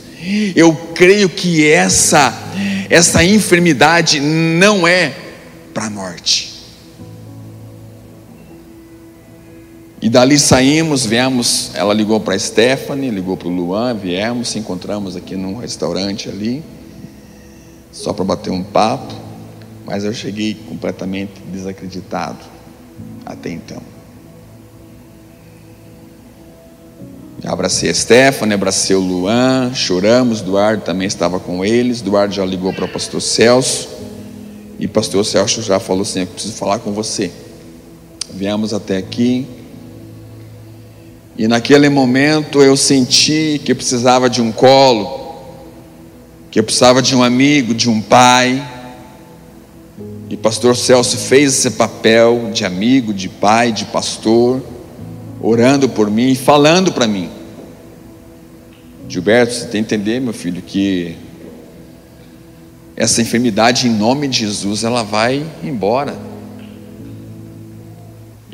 Eu 0.54 0.72
creio 0.94 1.28
que 1.28 1.68
essa 1.68 2.32
essa 2.88 3.24
enfermidade 3.24 4.20
não 4.20 4.86
é 4.86 5.14
para 5.72 5.86
a 5.86 5.90
morte. 5.90 6.52
E 10.00 10.10
dali 10.10 10.38
saímos, 10.38 11.06
viemos, 11.06 11.70
ela 11.74 11.94
ligou 11.94 12.20
para 12.20 12.34
a 12.34 12.38
Stephanie, 12.38 13.08
ligou 13.08 13.36
para 13.36 13.48
o 13.48 13.50
Luan, 13.50 13.94
viemos, 13.94 14.48
se 14.48 14.58
encontramos 14.58 15.16
aqui 15.16 15.36
num 15.36 15.56
restaurante 15.56 16.28
ali, 16.28 16.62
só 17.90 18.12
para 18.12 18.24
bater 18.24 18.50
um 18.50 18.62
papo, 18.62 19.14
mas 19.86 20.04
eu 20.04 20.12
cheguei 20.12 20.54
completamente 20.68 21.40
desacreditado 21.50 22.40
até 23.24 23.48
então. 23.48 23.91
Abracei 27.44 27.90
a 27.90 27.94
Stephanie, 27.94 28.54
abracei 28.54 28.94
o 28.94 29.00
Luan, 29.00 29.74
choramos, 29.74 30.40
Eduardo 30.40 30.84
também 30.84 31.08
estava 31.08 31.40
com 31.40 31.64
eles, 31.64 32.00
Eduardo 32.00 32.32
já 32.32 32.44
ligou 32.44 32.72
para 32.72 32.84
o 32.84 32.88
pastor 32.88 33.20
Celso, 33.20 33.88
e 34.78 34.86
o 34.86 34.88
pastor 34.88 35.24
Celso 35.24 35.60
já 35.60 35.80
falou 35.80 36.02
assim, 36.02 36.20
eu 36.20 36.26
preciso 36.28 36.54
falar 36.54 36.78
com 36.78 36.92
você. 36.92 37.32
Viemos 38.32 38.72
até 38.72 38.96
aqui, 38.96 39.46
e 41.36 41.48
naquele 41.48 41.88
momento 41.88 42.62
eu 42.62 42.76
senti 42.76 43.60
que 43.64 43.72
eu 43.72 43.76
precisava 43.76 44.30
de 44.30 44.40
um 44.40 44.52
colo, 44.52 45.20
que 46.48 46.60
eu 46.60 46.64
precisava 46.64 47.02
de 47.02 47.16
um 47.16 47.24
amigo, 47.24 47.74
de 47.74 47.90
um 47.90 48.00
pai. 48.00 48.62
E 50.30 50.36
pastor 50.36 50.76
Celso 50.76 51.16
fez 51.16 51.54
esse 51.54 51.70
papel 51.72 52.50
de 52.52 52.64
amigo, 52.64 53.12
de 53.12 53.28
pai, 53.28 53.72
de 53.72 53.84
pastor 53.86 54.62
orando 55.42 55.88
por 55.88 56.08
mim, 56.10 56.34
falando 56.34 56.92
para 56.92 57.06
mim. 57.06 57.28
Gilberto, 59.08 59.52
você 59.52 59.66
tem 59.66 59.82
que 59.82 59.94
entender, 59.94 60.20
meu 60.20 60.32
filho, 60.32 60.62
que 60.62 61.16
essa 62.96 63.20
enfermidade, 63.20 63.88
em 63.88 63.90
nome 63.90 64.28
de 64.28 64.38
Jesus, 64.38 64.84
ela 64.84 65.02
vai 65.02 65.44
embora. 65.64 66.16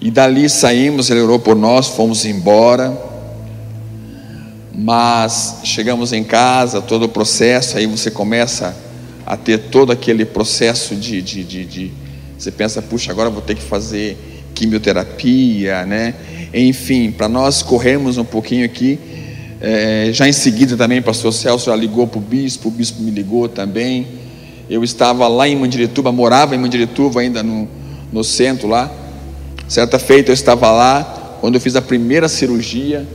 E 0.00 0.11
dali 0.11 0.49
saímos, 0.49 1.11
ele 1.11 1.21
orou 1.21 1.38
por 1.38 1.54
nós, 1.54 1.88
fomos 1.88 2.25
embora. 2.25 2.97
Mas 4.75 5.59
chegamos 5.64 6.12
em 6.12 6.25
casa, 6.25 6.80
todo 6.80 7.04
o 7.04 7.09
processo, 7.09 7.76
aí 7.76 7.87
você 7.87 8.11
começa 8.11 8.75
a 9.26 9.37
ter 9.37 9.59
todo 9.59 9.92
aquele 9.92 10.25
processo 10.25 10.95
de, 10.95 11.21
de, 11.21 11.45
de, 11.45 11.64
de 11.64 11.92
você 12.38 12.52
pensa, 12.52 12.80
puxa, 12.80 13.11
agora 13.11 13.28
vou 13.28 13.42
ter 13.42 13.57
que 13.57 13.62
fazer 13.62 14.16
quimioterapia, 14.54 15.85
né? 15.85 16.14
Enfim, 16.52 17.10
para 17.10 17.28
nós 17.28 17.62
corrermos 17.62 18.16
um 18.16 18.24
pouquinho 18.24 18.64
aqui, 18.64 18.98
é, 19.60 20.10
já 20.12 20.28
em 20.28 20.32
seguida 20.32 20.76
também, 20.76 21.02
pastor 21.02 21.32
Celso 21.32 21.66
já 21.66 21.76
ligou 21.76 22.06
para 22.06 22.18
o 22.18 22.22
bispo, 22.22 22.68
o 22.68 22.70
bispo 22.70 23.02
me 23.02 23.10
ligou 23.10 23.48
também. 23.48 24.06
Eu 24.70 24.84
estava 24.84 25.26
lá 25.26 25.48
em 25.48 25.56
Mandirituba, 25.56 26.12
morava 26.12 26.54
em 26.54 26.58
Mandirituba 26.58 27.20
ainda 27.20 27.42
no, 27.42 27.68
no 28.12 28.22
centro 28.22 28.68
lá. 28.68 28.90
Certa 29.66 29.98
feita 29.98 30.30
eu 30.30 30.34
estava 30.34 30.70
lá, 30.70 31.36
quando 31.40 31.56
eu 31.56 31.60
fiz 31.60 31.76
a 31.76 31.82
primeira 31.82 32.28
cirurgia, 32.28 33.06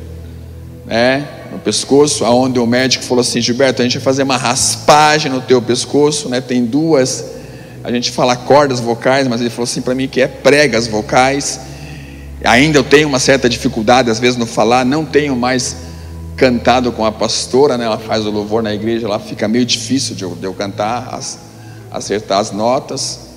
né, 0.85 1.27
no 1.51 1.59
pescoço, 1.59 2.25
aonde 2.25 2.59
o 2.59 2.67
médico 2.67 3.03
falou 3.03 3.21
assim, 3.21 3.41
Gilberto, 3.41 3.81
a 3.81 3.85
gente 3.85 3.97
vai 3.97 4.03
fazer 4.03 4.23
uma 4.23 4.37
raspagem 4.37 5.31
no 5.31 5.41
teu 5.41 5.61
pescoço, 5.61 6.29
né, 6.29 6.41
tem 6.41 6.65
duas, 6.65 7.25
a 7.83 7.91
gente 7.91 8.11
fala 8.11 8.35
cordas 8.35 8.79
vocais, 8.79 9.27
mas 9.27 9.41
ele 9.41 9.49
falou 9.49 9.63
assim 9.63 9.81
para 9.81 9.95
mim 9.95 10.07
que 10.07 10.21
é 10.21 10.27
pregas 10.27 10.87
vocais, 10.87 11.59
Ainda 12.43 12.77
eu 12.77 12.83
tenho 12.83 13.07
uma 13.07 13.19
certa 13.19 13.47
dificuldade, 13.47 14.09
às 14.09 14.19
vezes, 14.19 14.37
no 14.37 14.45
falar, 14.45 14.85
não 14.85 15.05
tenho 15.05 15.35
mais 15.35 15.77
cantado 16.35 16.91
com 16.91 17.05
a 17.05 17.11
pastora, 17.11 17.77
né? 17.77 17.85
ela 17.85 17.97
faz 17.97 18.25
o 18.25 18.31
louvor 18.31 18.61
na 18.61 18.73
igreja, 18.73 19.07
lá 19.07 19.19
fica 19.19 19.47
meio 19.47 19.65
difícil 19.65 20.15
de 20.15 20.23
eu, 20.23 20.35
de 20.35 20.45
eu 20.45 20.53
cantar, 20.53 21.13
as, 21.13 21.39
acertar 21.91 22.39
as 22.39 22.51
notas. 22.51 23.29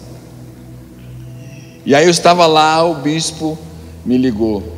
E 1.84 1.94
aí 1.94 2.04
eu 2.04 2.10
estava 2.10 2.46
lá, 2.46 2.82
o 2.84 2.96
bispo 2.96 3.56
me 4.04 4.18
ligou, 4.18 4.76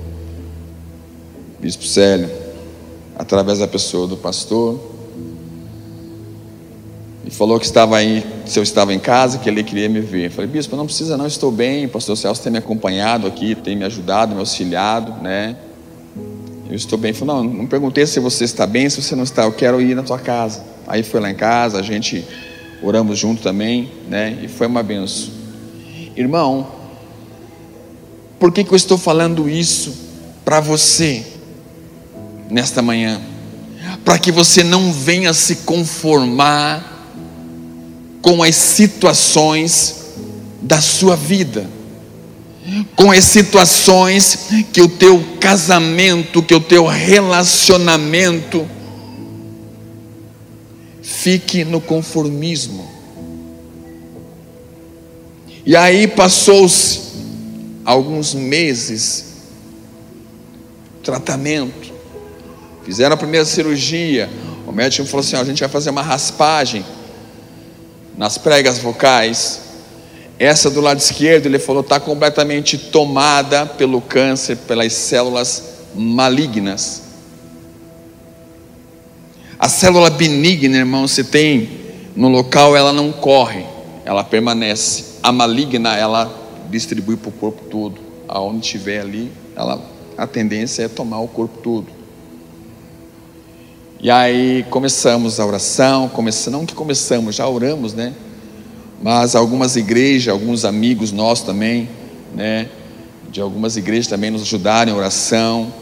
bispo 1.58 1.84
Célio, 1.84 2.30
através 3.16 3.60
da 3.60 3.68
pessoa 3.68 4.06
do 4.06 4.16
pastor, 4.16 4.78
e 7.28 7.30
falou 7.30 7.60
que 7.60 7.66
estava 7.66 7.94
aí, 7.98 8.24
se 8.46 8.58
eu 8.58 8.62
estava 8.62 8.94
em 8.94 8.98
casa, 8.98 9.36
que 9.36 9.50
ele 9.50 9.62
queria 9.62 9.86
me 9.86 10.00
ver. 10.00 10.28
Eu 10.28 10.30
falei, 10.30 10.50
bispo, 10.50 10.74
não 10.74 10.86
precisa 10.86 11.14
não, 11.14 11.26
estou 11.26 11.52
bem, 11.52 11.84
o 11.84 11.88
pastor 11.90 12.16
Celso 12.16 12.42
tem 12.42 12.50
me 12.50 12.56
acompanhado 12.56 13.26
aqui, 13.26 13.54
tem 13.54 13.76
me 13.76 13.84
ajudado, 13.84 14.32
me 14.32 14.40
auxiliado, 14.40 15.12
né? 15.22 15.54
Eu 16.70 16.74
estou 16.74 16.98
bem. 16.98 17.10
Ele 17.10 17.18
falou, 17.18 17.44
não, 17.44 17.52
não 17.52 17.66
perguntei 17.66 18.06
se 18.06 18.18
você 18.18 18.44
está 18.44 18.66
bem, 18.66 18.88
se 18.88 19.02
você 19.02 19.14
não 19.14 19.24
está, 19.24 19.42
eu 19.42 19.52
quero 19.52 19.78
ir 19.78 19.94
na 19.94 20.02
tua 20.02 20.18
casa. 20.18 20.64
Aí 20.86 21.02
foi 21.02 21.20
lá 21.20 21.30
em 21.30 21.34
casa, 21.34 21.78
a 21.78 21.82
gente 21.82 22.24
oramos 22.82 23.18
junto 23.18 23.42
também, 23.42 23.92
né? 24.08 24.38
E 24.42 24.48
foi 24.48 24.66
uma 24.66 24.82
benção. 24.82 25.28
Irmão, 26.16 26.66
por 28.40 28.50
que, 28.50 28.64
que 28.64 28.72
eu 28.72 28.76
estou 28.76 28.96
falando 28.96 29.50
isso 29.50 29.94
para 30.46 30.60
você 30.60 31.26
nesta 32.48 32.80
manhã? 32.80 33.20
para 34.04 34.18
que 34.18 34.32
você 34.32 34.64
não 34.64 34.92
venha 34.92 35.34
se 35.34 35.56
conformar 35.56 36.97
com 38.20 38.42
as 38.42 38.54
situações 38.56 39.96
da 40.60 40.80
sua 40.80 41.16
vida, 41.16 41.68
com 42.94 43.10
as 43.10 43.24
situações 43.24 44.48
que 44.72 44.82
o 44.82 44.88
teu 44.88 45.22
casamento, 45.40 46.42
que 46.42 46.54
o 46.54 46.60
teu 46.60 46.86
relacionamento 46.86 48.68
fique 51.02 51.64
no 51.64 51.80
conformismo. 51.80 52.88
E 55.64 55.76
aí 55.76 56.06
passou-se 56.06 57.00
alguns 57.84 58.34
meses 58.34 59.28
tratamento. 61.02 61.92
Fizeram 62.84 63.14
a 63.14 63.16
primeira 63.16 63.46
cirurgia. 63.46 64.28
O 64.66 64.72
médico 64.72 65.06
falou 65.06 65.24
assim: 65.24 65.36
a 65.36 65.44
gente 65.44 65.60
vai 65.60 65.68
fazer 65.68 65.88
uma 65.88 66.02
raspagem 66.02 66.84
nas 68.18 68.36
pregas 68.36 68.80
vocais. 68.80 69.60
Essa 70.40 70.68
do 70.68 70.80
lado 70.80 70.98
esquerdo, 70.98 71.46
ele 71.46 71.58
falou, 71.58 71.82
está 71.82 71.98
completamente 71.98 72.76
tomada 72.76 73.64
pelo 73.64 74.00
câncer, 74.00 74.56
pelas 74.56 74.92
células 74.92 75.62
malignas. 75.94 77.02
A 79.58 79.68
célula 79.68 80.10
benigna, 80.10 80.76
irmão, 80.76 81.08
se 81.08 81.24
tem 81.24 81.70
no 82.14 82.28
local, 82.28 82.76
ela 82.76 82.92
não 82.92 83.10
corre, 83.12 83.64
ela 84.04 84.22
permanece. 84.22 85.18
A 85.22 85.32
maligna, 85.32 85.96
ela 85.96 86.32
distribui 86.70 87.16
para 87.16 87.28
o 87.28 87.32
corpo 87.32 87.64
todo. 87.64 88.00
Aonde 88.28 88.66
estiver 88.66 89.00
ali, 89.00 89.32
ela, 89.56 89.80
a 90.16 90.26
tendência 90.26 90.82
é 90.82 90.88
tomar 90.88 91.20
o 91.20 91.28
corpo 91.28 91.58
todo. 91.58 91.97
E 94.00 94.10
aí 94.10 94.64
começamos 94.70 95.40
a 95.40 95.46
oração, 95.46 96.08
começamos, 96.08 96.60
não 96.60 96.66
que 96.66 96.74
começamos, 96.74 97.34
já 97.34 97.48
oramos, 97.48 97.94
né? 97.94 98.12
Mas 99.02 99.34
algumas 99.34 99.76
igrejas, 99.76 100.32
alguns 100.32 100.64
amigos 100.64 101.10
nossos 101.10 101.44
também, 101.44 101.88
né? 102.34 102.68
De 103.30 103.40
algumas 103.40 103.76
igrejas 103.76 104.06
também 104.06 104.30
nos 104.30 104.42
ajudaram 104.42 104.92
em 104.92 104.94
oração, 104.94 105.72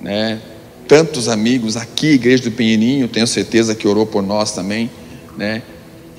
né? 0.00 0.40
tantos 0.86 1.28
amigos 1.28 1.76
aqui, 1.76 2.08
igreja 2.08 2.44
do 2.44 2.50
Pinheirinho, 2.52 3.08
tenho 3.08 3.26
certeza 3.26 3.74
que 3.74 3.88
orou 3.88 4.06
por 4.06 4.22
nós 4.22 4.52
também, 4.52 4.90
né? 5.36 5.62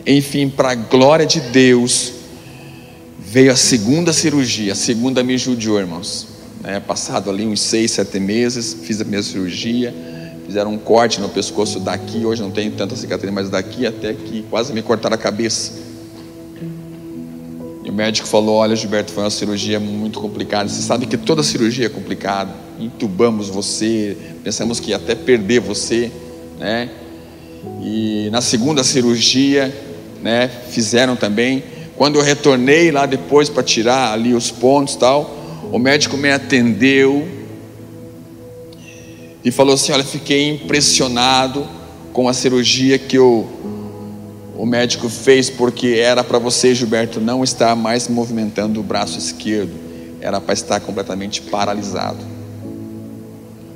Enfim, 0.05 0.49
para 0.49 0.71
a 0.71 0.75
glória 0.75 1.25
de 1.25 1.39
Deus, 1.39 2.13
veio 3.19 3.51
a 3.51 3.55
segunda 3.55 4.13
cirurgia, 4.13 4.73
a 4.73 4.75
segunda 4.75 5.23
me 5.23 5.37
judiou, 5.37 5.79
irmãos. 5.79 6.27
Né? 6.61 6.79
Passado 6.79 7.29
ali 7.29 7.45
uns 7.45 7.61
seis, 7.61 7.91
sete 7.91 8.19
meses, 8.19 8.75
fiz 8.83 9.01
a 9.01 9.03
minha 9.03 9.21
cirurgia, 9.23 9.93
fizeram 10.45 10.71
um 10.71 10.77
corte 10.77 11.19
no 11.19 11.29
pescoço 11.29 11.79
daqui, 11.79 12.25
hoje 12.25 12.41
não 12.41 12.51
tenho 12.51 12.71
tanta 12.71 12.95
cicatriz, 12.95 13.33
mas 13.33 13.49
daqui 13.49 13.85
até 13.85 14.13
que 14.13 14.43
quase 14.49 14.71
me 14.73 14.81
cortaram 14.81 15.15
a 15.15 15.17
cabeça. 15.17 15.73
E 17.83 17.89
o 17.89 17.93
médico 17.93 18.27
falou: 18.27 18.55
Olha, 18.55 18.75
Gilberto, 18.75 19.11
foi 19.11 19.23
uma 19.23 19.29
cirurgia 19.29 19.79
muito 19.79 20.19
complicada. 20.19 20.69
Você 20.69 20.81
sabe 20.81 21.05
que 21.05 21.17
toda 21.17 21.43
cirurgia 21.43 21.87
é 21.87 21.89
complicada. 21.89 22.51
Entubamos 22.79 23.49
você, 23.49 24.17
pensamos 24.43 24.79
que 24.79 24.91
ia 24.91 24.97
até 24.97 25.15
perder 25.15 25.59
você, 25.59 26.11
né? 26.59 26.89
E 27.81 28.29
na 28.31 28.41
segunda 28.41 28.83
cirurgia, 28.83 29.73
né, 30.21 30.49
fizeram 30.69 31.15
também. 31.15 31.63
Quando 31.95 32.17
eu 32.17 32.21
retornei 32.21 32.91
lá 32.91 33.05
depois 33.05 33.49
para 33.49 33.63
tirar 33.63 34.11
ali 34.11 34.33
os 34.33 34.51
pontos 34.51 34.95
tal, 34.95 35.35
o 35.71 35.79
médico 35.79 36.17
me 36.17 36.31
atendeu 36.31 37.27
e 39.45 39.51
falou 39.51 39.75
assim: 39.75 39.91
Olha, 39.91 40.03
fiquei 40.03 40.49
impressionado 40.49 41.65
com 42.11 42.27
a 42.27 42.33
cirurgia 42.33 42.97
que 42.97 43.15
eu 43.15 43.47
o 44.57 44.65
médico 44.65 45.09
fez 45.09 45.49
porque 45.49 45.87
era 45.99 46.23
para 46.23 46.39
você, 46.39 46.73
Gilberto, 46.73 47.19
não 47.19 47.43
estar 47.43 47.75
mais 47.75 48.07
movimentando 48.07 48.79
o 48.79 48.83
braço 48.83 49.19
esquerdo, 49.19 49.73
era 50.21 50.39
para 50.39 50.53
estar 50.53 50.79
completamente 50.79 51.41
paralisado. 51.41 52.17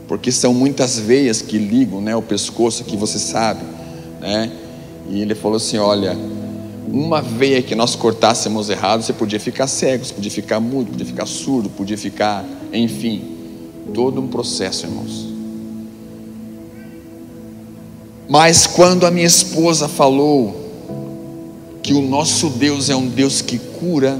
Porque 0.07 0.31
são 0.31 0.53
muitas 0.53 0.97
veias 0.97 1.41
que 1.41 1.57
ligam 1.57 2.01
né, 2.01 2.15
o 2.15 2.21
pescoço, 2.21 2.85
que 2.85 2.95
você 2.95 3.19
sabe. 3.19 3.61
Né? 4.21 4.51
E 5.09 5.21
ele 5.21 5.35
falou 5.35 5.57
assim: 5.57 5.77
olha, 5.77 6.17
uma 6.87 7.21
veia 7.21 7.61
que 7.61 7.75
nós 7.75 7.93
cortássemos 7.95 8.69
errado, 8.69 9.03
você 9.03 9.13
podia 9.13 9.39
ficar 9.39 9.67
cego, 9.67 10.03
você 10.03 10.13
podia 10.13 10.31
ficar 10.31 10.59
mudo, 10.59 10.91
podia 10.91 11.05
ficar 11.05 11.25
surdo, 11.27 11.69
podia 11.69 11.97
ficar, 11.97 12.43
enfim, 12.73 13.21
todo 13.93 14.19
um 14.21 14.27
processo, 14.27 14.87
irmãos. 14.87 15.28
Mas 18.29 18.67
quando 18.67 19.07
a 19.07 19.11
minha 19.11 19.25
esposa 19.25 19.87
falou 19.87 20.55
que 21.81 21.93
o 21.93 22.01
nosso 22.01 22.47
Deus 22.51 22.87
é 22.87 22.95
um 22.95 23.07
Deus 23.07 23.41
que 23.41 23.57
cura, 23.57 24.19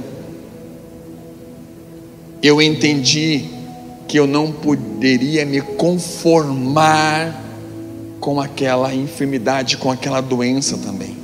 eu 2.42 2.60
entendi 2.60 3.46
que 4.08 4.18
eu 4.18 4.26
não 4.26 4.52
poderia 4.52 5.46
me 5.46 5.62
conformar 5.62 7.40
com 8.20 8.42
aquela 8.42 8.96
enfermidade, 8.96 9.78
com 9.78 9.92
aquela 9.92 10.22
doença 10.22 10.76
também. 10.76 11.16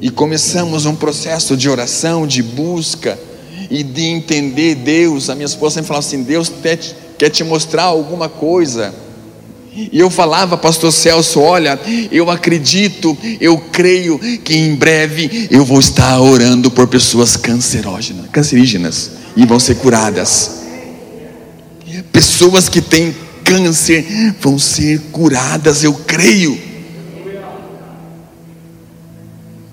E 0.00 0.08
começamos 0.08 0.86
um 0.86 0.94
processo 0.94 1.56
de 1.56 1.68
oração, 1.68 2.28
de 2.28 2.44
busca 2.44 3.18
e 3.68 3.82
de 3.82 4.04
entender 4.04 4.76
Deus. 4.76 5.28
A 5.28 5.34
minha 5.34 5.46
esposa 5.46 5.74
sempre 5.74 5.88
falava 5.88 6.06
assim: 6.06 6.22
Deus 6.22 6.48
quer 7.18 7.28
te 7.28 7.42
mostrar 7.42 7.82
alguma 7.82 8.28
coisa 8.28 8.94
e 9.92 9.98
eu 9.98 10.10
falava, 10.10 10.56
pastor 10.56 10.92
Celso, 10.92 11.40
olha, 11.40 11.78
eu 12.10 12.30
acredito, 12.30 13.16
eu 13.40 13.56
creio 13.58 14.18
que 14.18 14.54
em 14.54 14.74
breve 14.74 15.48
eu 15.50 15.64
vou 15.64 15.78
estar 15.78 16.20
orando 16.20 16.70
por 16.70 16.86
pessoas 16.88 17.36
cancerógenas, 17.36 18.26
cancerígenas 18.30 19.12
e 19.36 19.46
vão 19.46 19.58
ser 19.58 19.76
curadas. 19.76 20.60
Pessoas 22.12 22.68
que 22.68 22.80
têm 22.80 23.14
câncer 23.44 24.34
vão 24.40 24.58
ser 24.58 25.00
curadas, 25.12 25.82
eu 25.82 25.94
creio. 25.94 26.58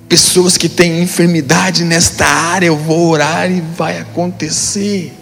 Pessoas 0.07 0.55
que 0.55 0.69
têm 0.69 1.01
enfermidade 1.01 1.83
nesta 1.83 2.25
área, 2.25 2.67
eu 2.67 2.77
vou 2.77 3.09
orar 3.09 3.51
e 3.51 3.61
vai 3.75 3.99
acontecer. 3.99 5.13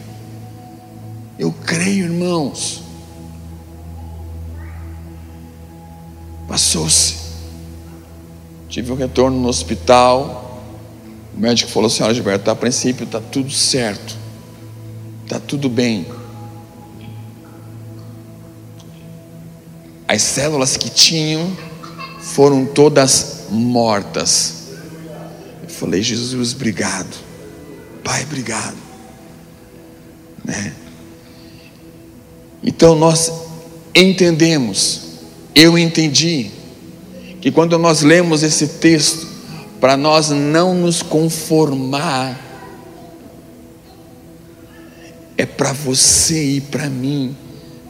Eu 1.39 1.51
creio, 1.65 2.05
irmãos. 2.05 2.84
Passou-se. 6.47 7.15
Tive 8.69 8.91
um 8.91 8.95
retorno 8.95 9.39
no 9.39 9.47
hospital. 9.47 10.61
O 11.35 11.39
médico 11.39 11.71
falou: 11.71 11.89
Senhora 11.89 12.13
Gilberto, 12.13 12.49
a 12.49 12.55
princípio 12.55 13.05
está 13.05 13.19
tudo 13.19 13.51
certo, 13.51 14.15
está 15.23 15.39
tudo 15.39 15.69
bem. 15.69 16.05
As 20.07 20.21
células 20.21 20.77
que 20.77 20.89
tinham 20.89 21.55
foram 22.19 22.65
todas 22.65 23.45
mortas. 23.49 24.67
Eu 25.63 25.69
falei: 25.69 26.01
Jesus, 26.01 26.53
obrigado. 26.53 27.15
Pai, 28.03 28.23
obrigado. 28.23 28.77
Né? 30.43 30.73
Então 32.61 32.95
nós 32.95 33.31
entendemos 33.93 35.04
eu 35.55 35.77
entendi 35.77 36.51
que 37.39 37.49
quando 37.49 37.79
nós 37.79 38.01
lemos 38.01 38.43
esse 38.43 38.67
texto, 38.67 39.25
para 39.79 39.95
nós 39.95 40.29
não 40.29 40.75
nos 40.75 41.01
conformar, 41.01 42.41
é 45.37 45.45
para 45.45 45.71
você 45.71 46.57
e 46.57 46.61
para 46.61 46.89
mim 46.89 47.35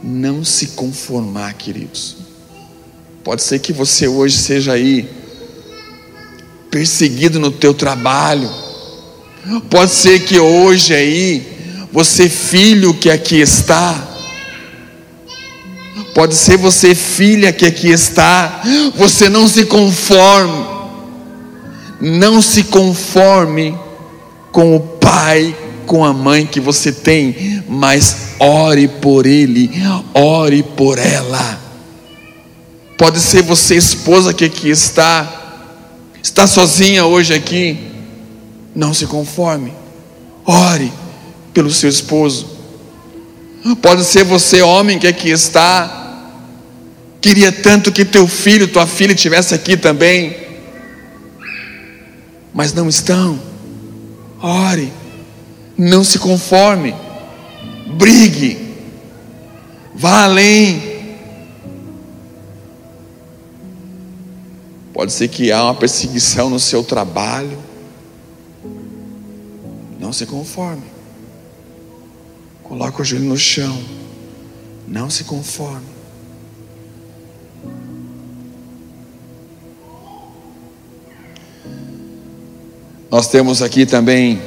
não 0.02 0.44
se 0.44 0.68
conformar, 0.68 1.54
queridos. 1.54 2.18
Pode 3.24 3.42
ser 3.42 3.58
que 3.58 3.72
você 3.72 4.06
hoje 4.06 4.36
seja 4.36 4.72
aí 4.72 5.08
perseguido 6.70 7.40
no 7.40 7.50
teu 7.50 7.74
trabalho. 7.74 8.48
Pode 9.68 9.90
ser 9.90 10.20
que 10.20 10.38
hoje 10.38 10.94
aí 10.94 11.88
você 11.92 12.28
filho 12.28 12.94
que 12.94 13.10
aqui 13.10 13.40
está 13.40 14.15
Pode 16.16 16.34
ser 16.34 16.56
você, 16.56 16.94
filha, 16.94 17.52
que 17.52 17.66
aqui 17.66 17.90
está. 17.90 18.62
Você 18.94 19.28
não 19.28 19.46
se 19.46 19.66
conforme. 19.66 20.64
Não 22.00 22.40
se 22.40 22.64
conforme 22.64 23.78
com 24.50 24.74
o 24.74 24.80
pai, 24.80 25.54
com 25.84 26.02
a 26.02 26.14
mãe 26.14 26.46
que 26.46 26.58
você 26.58 26.90
tem, 26.90 27.62
mas 27.68 28.30
ore 28.40 28.88
por 28.88 29.26
ele, 29.26 29.70
ore 30.14 30.62
por 30.62 30.98
ela. 30.98 31.60
Pode 32.96 33.20
ser 33.20 33.42
você, 33.42 33.76
esposa, 33.76 34.32
que 34.32 34.46
aqui 34.46 34.70
está, 34.70 35.68
está 36.22 36.46
sozinha 36.46 37.04
hoje 37.04 37.34
aqui. 37.34 37.78
Não 38.74 38.94
se 38.94 39.04
conforme. 39.04 39.70
Ore 40.46 40.90
pelo 41.52 41.70
seu 41.70 41.90
esposo. 41.90 42.56
Pode 43.82 44.02
ser 44.02 44.24
você, 44.24 44.62
homem, 44.62 44.98
que 44.98 45.06
aqui 45.06 45.28
está, 45.28 46.05
Queria 47.26 47.50
tanto 47.50 47.90
que 47.90 48.04
teu 48.04 48.28
filho, 48.28 48.68
tua 48.68 48.86
filha 48.86 49.12
estivesse 49.12 49.52
aqui 49.52 49.76
também, 49.76 50.36
mas 52.54 52.72
não 52.72 52.88
estão. 52.88 53.36
Ore, 54.40 54.92
não 55.76 56.04
se 56.04 56.20
conforme, 56.20 56.94
brigue, 57.98 58.76
vá 59.92 60.22
além. 60.22 60.80
Pode 64.94 65.12
ser 65.12 65.26
que 65.26 65.50
há 65.50 65.64
uma 65.64 65.74
perseguição 65.74 66.48
no 66.48 66.60
seu 66.60 66.84
trabalho. 66.84 67.58
Não 69.98 70.12
se 70.12 70.24
conforme. 70.26 70.84
Coloque 72.62 73.02
o 73.02 73.04
joelho 73.04 73.24
no 73.24 73.36
chão. 73.36 73.76
Não 74.86 75.10
se 75.10 75.24
conforme. 75.24 75.95
Nós 83.08 83.28
temos 83.28 83.62
aqui 83.62 83.86
também, 83.86 84.42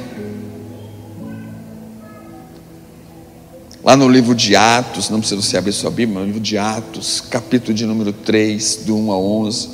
lá 3.82 3.96
no 3.96 4.06
livro 4.06 4.34
de 4.34 4.54
Atos, 4.54 5.08
não 5.08 5.18
precisa 5.18 5.40
você 5.40 5.56
abrir 5.56 5.72
sua 5.72 5.90
Bíblia, 5.90 6.20
no 6.20 6.26
livro 6.26 6.40
de 6.40 6.58
Atos, 6.58 7.22
capítulo 7.22 7.72
de 7.72 7.86
número 7.86 8.12
3, 8.12 8.80
do 8.84 8.94
1 8.98 9.12
a 9.12 9.18
11, 9.18 9.68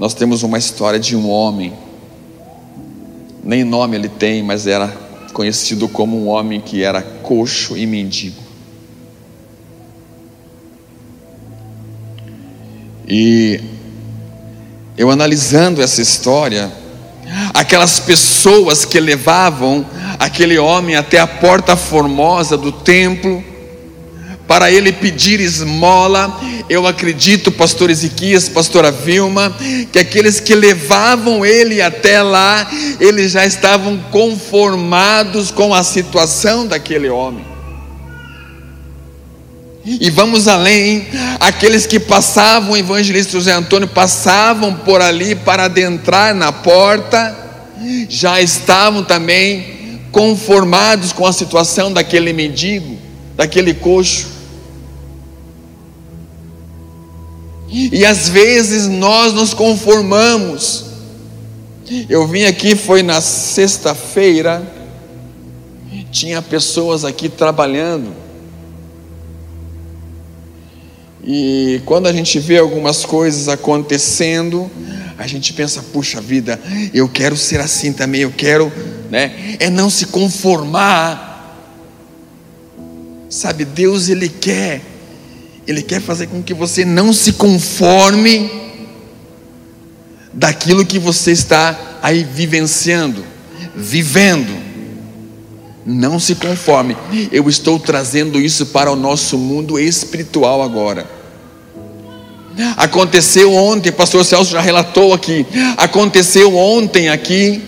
nós 0.00 0.14
temos 0.14 0.42
uma 0.42 0.58
história 0.58 0.98
de 0.98 1.14
um 1.14 1.30
homem, 1.30 1.72
nem 3.44 3.62
nome 3.62 3.96
ele 3.96 4.08
tem, 4.08 4.42
mas 4.42 4.66
era 4.66 4.88
conhecido 5.32 5.88
como 5.88 6.16
um 6.16 6.26
homem 6.26 6.60
que 6.60 6.82
era 6.82 7.00
coxo 7.00 7.76
e 7.76 7.86
mendigo. 7.86 8.42
E 13.06 13.60
eu 14.96 15.08
analisando 15.08 15.80
essa 15.80 16.02
história, 16.02 16.72
aquelas 17.54 18.00
pessoas 18.00 18.84
que 18.84 19.00
levavam 19.00 19.86
aquele 20.18 20.58
homem 20.58 20.96
até 20.96 21.18
a 21.18 21.26
porta 21.26 21.76
formosa 21.76 22.56
do 22.56 22.72
templo, 22.72 23.42
para 24.46 24.72
ele 24.72 24.90
pedir 24.90 25.40
esmola. 25.40 26.40
Eu 26.70 26.86
acredito, 26.86 27.52
pastor 27.52 27.90
Ezequias, 27.90 28.48
pastora 28.48 28.90
Vilma, 28.90 29.54
que 29.92 29.98
aqueles 29.98 30.40
que 30.40 30.54
levavam 30.54 31.44
ele 31.44 31.82
até 31.82 32.22
lá, 32.22 32.66
eles 32.98 33.32
já 33.32 33.44
estavam 33.44 33.98
conformados 34.10 35.50
com 35.50 35.74
a 35.74 35.84
situação 35.84 36.66
daquele 36.66 37.10
homem. 37.10 37.57
E 40.00 40.10
vamos 40.10 40.46
além, 40.46 41.06
aqueles 41.40 41.86
que 41.86 41.98
passavam, 41.98 42.72
o 42.72 42.76
evangelista 42.76 43.32
José 43.32 43.52
Antônio, 43.52 43.88
passavam 43.88 44.74
por 44.74 45.00
ali 45.00 45.34
para 45.34 45.64
adentrar 45.64 46.34
na 46.34 46.52
porta, 46.52 47.34
já 48.06 48.38
estavam 48.38 49.02
também 49.02 49.78
conformados 50.12 51.10
com 51.10 51.24
a 51.24 51.32
situação 51.32 51.90
daquele 51.90 52.34
mendigo, 52.34 52.98
daquele 53.34 53.72
coxo. 53.72 54.26
E 57.70 58.04
às 58.04 58.28
vezes 58.28 58.86
nós 58.88 59.32
nos 59.32 59.54
conformamos. 59.54 60.84
Eu 62.10 62.26
vim 62.26 62.44
aqui, 62.44 62.76
foi 62.76 63.02
na 63.02 63.22
sexta-feira, 63.22 64.62
tinha 66.10 66.42
pessoas 66.42 67.06
aqui 67.06 67.30
trabalhando. 67.30 68.27
E 71.30 71.82
quando 71.84 72.06
a 72.06 72.12
gente 72.12 72.38
vê 72.38 72.56
algumas 72.56 73.04
coisas 73.04 73.50
acontecendo, 73.50 74.70
a 75.18 75.26
gente 75.26 75.52
pensa, 75.52 75.84
puxa 75.92 76.22
vida, 76.22 76.58
eu 76.94 77.06
quero 77.06 77.36
ser 77.36 77.60
assim 77.60 77.92
também, 77.92 78.22
eu 78.22 78.32
quero, 78.34 78.72
né? 79.10 79.56
É 79.60 79.68
não 79.68 79.90
se 79.90 80.06
conformar. 80.06 81.28
Sabe, 83.28 83.66
Deus 83.66 84.08
ele 84.08 84.30
quer 84.30 84.80
ele 85.66 85.82
quer 85.82 86.00
fazer 86.00 86.28
com 86.28 86.42
que 86.42 86.54
você 86.54 86.82
não 86.82 87.12
se 87.12 87.34
conforme 87.34 88.50
daquilo 90.32 90.86
que 90.86 90.98
você 90.98 91.32
está 91.32 91.98
aí 92.02 92.24
vivenciando, 92.24 93.22
vivendo. 93.76 94.66
Não 95.84 96.18
se 96.18 96.34
conforme. 96.34 96.96
Eu 97.30 97.50
estou 97.50 97.78
trazendo 97.78 98.40
isso 98.40 98.64
para 98.66 98.90
o 98.90 98.96
nosso 98.96 99.36
mundo 99.36 99.78
espiritual 99.78 100.62
agora. 100.62 101.17
Aconteceu 102.76 103.54
ontem, 103.54 103.92
pastor 103.92 104.24
Celso 104.24 104.50
já 104.50 104.60
relatou 104.60 105.14
aqui. 105.14 105.46
Aconteceu 105.76 106.56
ontem 106.56 107.08
aqui. 107.08 107.62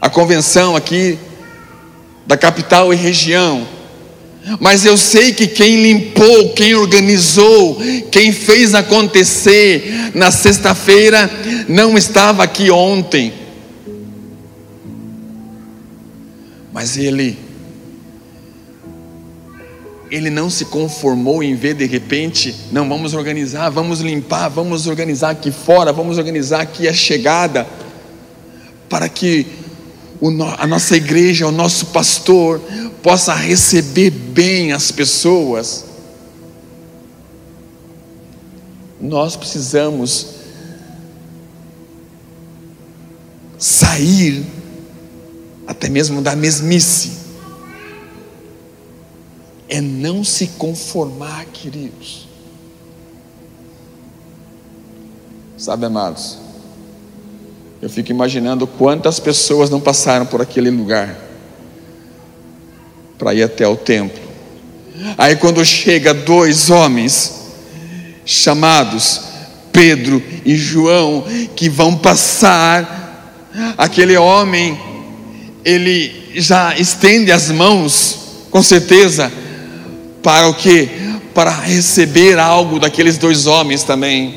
A 0.00 0.10
convenção 0.10 0.76
aqui 0.76 1.18
da 2.26 2.36
capital 2.36 2.92
e 2.92 2.96
região. 2.96 3.66
Mas 4.60 4.84
eu 4.84 4.96
sei 4.96 5.32
que 5.32 5.46
quem 5.46 5.82
limpou, 5.82 6.52
quem 6.54 6.74
organizou, 6.74 7.78
quem 8.10 8.32
fez 8.32 8.74
acontecer 8.74 10.10
na 10.14 10.30
sexta-feira 10.30 11.30
não 11.68 11.96
estava 11.98 12.42
aqui 12.44 12.70
ontem. 12.70 13.32
Mas 16.72 16.96
ele 16.96 17.47
ele 20.10 20.30
não 20.30 20.48
se 20.48 20.64
conformou 20.66 21.42
em 21.42 21.54
ver 21.54 21.74
de 21.74 21.86
repente, 21.86 22.54
não 22.72 22.88
vamos 22.88 23.14
organizar, 23.14 23.70
vamos 23.70 24.00
limpar, 24.00 24.48
vamos 24.48 24.86
organizar 24.86 25.30
aqui 25.30 25.50
fora, 25.50 25.92
vamos 25.92 26.18
organizar 26.18 26.60
aqui 26.60 26.88
a 26.88 26.92
chegada 26.92 27.66
para 28.88 29.08
que 29.08 29.46
a 30.58 30.66
nossa 30.66 30.96
igreja, 30.96 31.46
o 31.46 31.52
nosso 31.52 31.86
pastor, 31.86 32.60
possa 33.02 33.34
receber 33.34 34.10
bem 34.10 34.72
as 34.72 34.90
pessoas. 34.90 35.84
Nós 39.00 39.36
precisamos 39.36 40.38
sair 43.58 44.44
até 45.66 45.88
mesmo 45.88 46.22
da 46.22 46.34
mesmice. 46.34 47.17
É 49.68 49.80
não 49.80 50.24
se 50.24 50.48
conformar, 50.48 51.44
queridos. 51.46 52.26
Sabe, 55.56 55.86
amados? 55.86 56.38
Eu 57.82 57.90
fico 57.90 58.10
imaginando 58.10 58.66
quantas 58.66 59.20
pessoas 59.20 59.70
não 59.70 59.80
passaram 59.80 60.26
por 60.26 60.40
aquele 60.40 60.70
lugar 60.70 61.16
para 63.18 63.34
ir 63.34 63.42
até 63.42 63.66
o 63.66 63.76
templo. 63.76 64.20
Aí 65.16 65.36
quando 65.36 65.64
chega 65.64 66.12
dois 66.12 66.70
homens 66.70 67.34
chamados 68.24 69.20
Pedro 69.72 70.22
e 70.44 70.56
João 70.56 71.24
que 71.54 71.68
vão 71.68 71.96
passar, 71.96 73.44
aquele 73.76 74.16
homem 74.16 74.78
ele 75.64 76.32
já 76.34 76.76
estende 76.78 77.30
as 77.30 77.50
mãos, 77.50 78.18
com 78.50 78.62
certeza, 78.62 79.30
para 80.28 80.46
o 80.46 80.52
que? 80.52 80.90
Para 81.32 81.50
receber 81.50 82.38
algo 82.38 82.78
daqueles 82.78 83.16
dois 83.16 83.46
homens 83.46 83.82
também. 83.82 84.34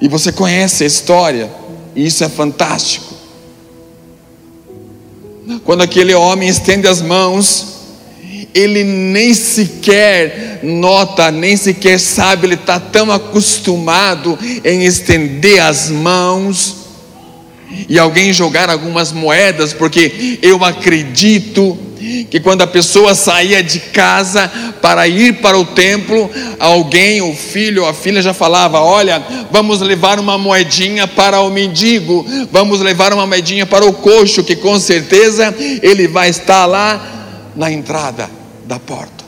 E 0.00 0.08
você 0.08 0.32
conhece 0.32 0.84
a 0.84 0.86
história. 0.86 1.50
E 1.94 2.06
isso 2.06 2.24
é 2.24 2.30
fantástico. 2.30 3.12
Quando 5.66 5.82
aquele 5.82 6.14
homem 6.14 6.48
estende 6.48 6.88
as 6.88 7.02
mãos, 7.02 7.74
ele 8.54 8.84
nem 8.84 9.34
sequer 9.34 10.60
nota, 10.62 11.30
nem 11.30 11.58
sequer 11.58 12.00
sabe, 12.00 12.46
ele 12.46 12.54
está 12.54 12.80
tão 12.80 13.12
acostumado 13.12 14.38
em 14.64 14.86
estender 14.86 15.60
as 15.60 15.90
mãos 15.90 16.76
e 17.86 17.98
alguém 17.98 18.32
jogar 18.32 18.70
algumas 18.70 19.12
moedas, 19.12 19.74
porque 19.74 20.38
eu 20.40 20.64
acredito 20.64 21.76
que 22.30 22.40
quando 22.40 22.62
a 22.62 22.66
pessoa 22.66 23.14
saía 23.14 23.62
de 23.62 23.80
casa 23.80 24.50
para 24.80 25.06
ir 25.08 25.40
para 25.40 25.58
o 25.58 25.64
templo, 25.64 26.30
alguém, 26.58 27.20
o 27.22 27.34
filho 27.34 27.82
ou 27.82 27.88
a 27.88 27.94
filha 27.94 28.22
já 28.22 28.34
falava: 28.34 28.80
Olha, 28.80 29.22
vamos 29.50 29.80
levar 29.80 30.18
uma 30.18 30.38
moedinha 30.38 31.06
para 31.06 31.40
o 31.40 31.50
mendigo, 31.50 32.24
vamos 32.50 32.80
levar 32.80 33.12
uma 33.12 33.26
moedinha 33.26 33.66
para 33.66 33.84
o 33.84 33.92
coxo, 33.92 34.44
que 34.44 34.56
com 34.56 34.78
certeza 34.78 35.54
ele 35.82 36.08
vai 36.08 36.28
estar 36.28 36.66
lá 36.66 37.52
na 37.54 37.70
entrada 37.70 38.30
da 38.66 38.78
porta. 38.78 39.24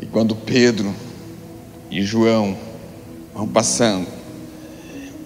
E 0.00 0.06
quando 0.06 0.34
Pedro 0.34 0.94
e 1.90 2.02
João 2.02 2.56
vão 3.34 3.46
passando, 3.46 4.21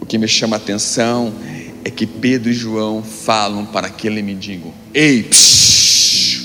o 0.06 0.08
que 0.08 0.18
me 0.18 0.28
chama 0.28 0.54
a 0.54 0.58
atenção 0.58 1.34
é 1.84 1.90
que 1.90 2.06
Pedro 2.06 2.48
e 2.48 2.54
João 2.54 3.02
falam 3.02 3.66
para 3.66 3.88
aquele 3.88 4.22
mendigo: 4.22 4.72
Ei, 4.94 5.24
psh, 5.24 6.42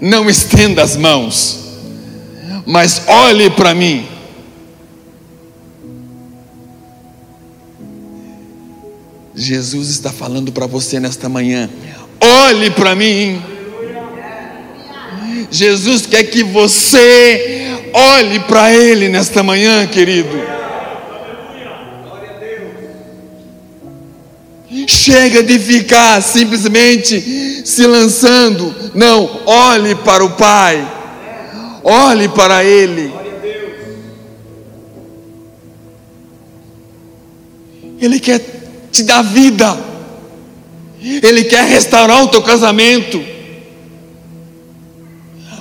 não 0.00 0.30
estenda 0.30 0.84
as 0.84 0.96
mãos, 0.96 1.58
mas 2.64 3.02
olhe 3.08 3.50
para 3.50 3.74
mim. 3.74 4.06
Jesus 9.34 9.88
está 9.88 10.12
falando 10.12 10.52
para 10.52 10.68
você 10.68 11.00
nesta 11.00 11.28
manhã: 11.28 11.68
olhe 12.20 12.70
para 12.70 12.94
mim. 12.94 13.42
Jesus 15.50 16.06
quer 16.06 16.22
que 16.22 16.44
você 16.44 17.80
olhe 17.92 18.38
para 18.38 18.72
Ele 18.72 19.08
nesta 19.08 19.42
manhã, 19.42 19.84
querido. 19.88 20.54
Chega 24.86 25.42
de 25.42 25.58
ficar 25.58 26.22
simplesmente 26.22 27.62
se 27.64 27.86
lançando. 27.86 28.74
Não, 28.94 29.42
olhe 29.46 29.94
para 29.94 30.24
o 30.24 30.30
Pai. 30.30 30.86
Olhe 31.82 32.28
para 32.28 32.64
Ele. 32.64 33.12
Ele 38.00 38.20
quer 38.20 38.40
te 38.90 39.02
dar 39.02 39.22
vida. 39.22 39.78
Ele 41.00 41.44
quer 41.44 41.64
restaurar 41.64 42.22
o 42.22 42.28
teu 42.28 42.42
casamento. 42.42 43.22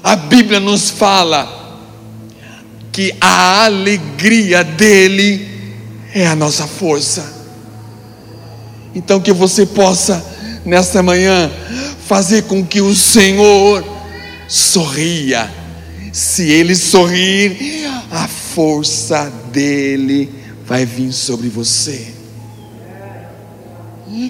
A 0.03 0.15
Bíblia 0.15 0.59
nos 0.59 0.89
fala 0.89 1.61
que 2.91 3.15
a 3.19 3.65
alegria 3.65 4.63
dele 4.63 5.47
é 6.13 6.27
a 6.27 6.35
nossa 6.35 6.67
força. 6.67 7.42
Então 8.95 9.19
que 9.19 9.33
você 9.33 9.65
possa 9.65 10.23
nesta 10.65 11.01
manhã 11.01 11.51
fazer 12.07 12.43
com 12.43 12.65
que 12.65 12.81
o 12.81 12.95
Senhor 12.95 13.83
sorria. 14.47 15.49
Se 16.11 16.49
ele 16.49 16.75
sorrir, 16.75 17.87
a 18.11 18.27
força 18.27 19.31
dele 19.51 20.29
vai 20.65 20.85
vir 20.85 21.11
sobre 21.11 21.49
você. 21.49 22.13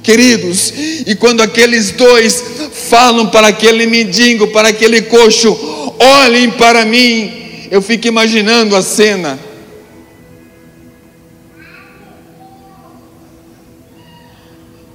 Queridos, 0.02 0.74
e 1.06 1.14
quando 1.16 1.42
aqueles 1.42 1.92
dois 1.92 2.42
falam 2.90 3.28
para 3.28 3.48
aquele 3.48 3.86
mendigo, 3.86 4.48
para 4.48 4.70
aquele 4.70 5.02
coxo, 5.02 5.52
olhem 6.00 6.52
para 6.52 6.86
mim, 6.86 7.68
eu 7.70 7.82
fico 7.82 8.08
imaginando 8.08 8.76
a 8.78 8.82
cena. 8.82 9.38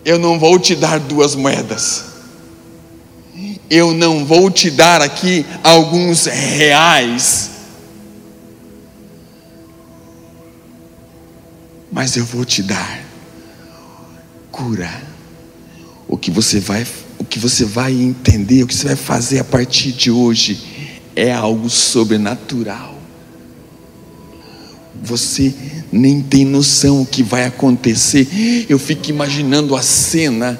Eu 0.08 0.18
não 0.18 0.38
vou 0.38 0.58
te 0.58 0.74
dar 0.74 0.98
duas 0.98 1.34
moedas. 1.34 2.06
Eu 3.68 3.92
não 3.92 4.24
vou 4.24 4.50
te 4.50 4.70
dar 4.70 5.02
aqui 5.02 5.44
alguns 5.62 6.24
reais. 6.24 7.50
Mas 11.92 12.16
eu 12.16 12.24
vou 12.24 12.42
te 12.42 12.62
dar 12.62 13.04
cura. 14.50 14.90
O 16.08 16.16
que 16.16 16.30
você 16.30 16.58
vai 16.58 16.86
o 17.18 17.24
que 17.24 17.38
você 17.38 17.66
vai 17.66 17.92
entender, 17.92 18.62
o 18.62 18.66
que 18.66 18.74
você 18.74 18.86
vai 18.86 18.96
fazer 18.96 19.40
a 19.40 19.44
partir 19.44 19.92
de 19.92 20.10
hoje 20.10 21.02
é 21.14 21.30
algo 21.30 21.68
sobrenatural. 21.68 22.97
Você 25.02 25.54
nem 25.90 26.20
tem 26.20 26.44
noção 26.44 27.02
o 27.02 27.06
que 27.06 27.22
vai 27.22 27.44
acontecer. 27.44 28.66
Eu 28.68 28.78
fico 28.78 29.10
imaginando 29.10 29.74
a 29.76 29.82
cena. 29.82 30.58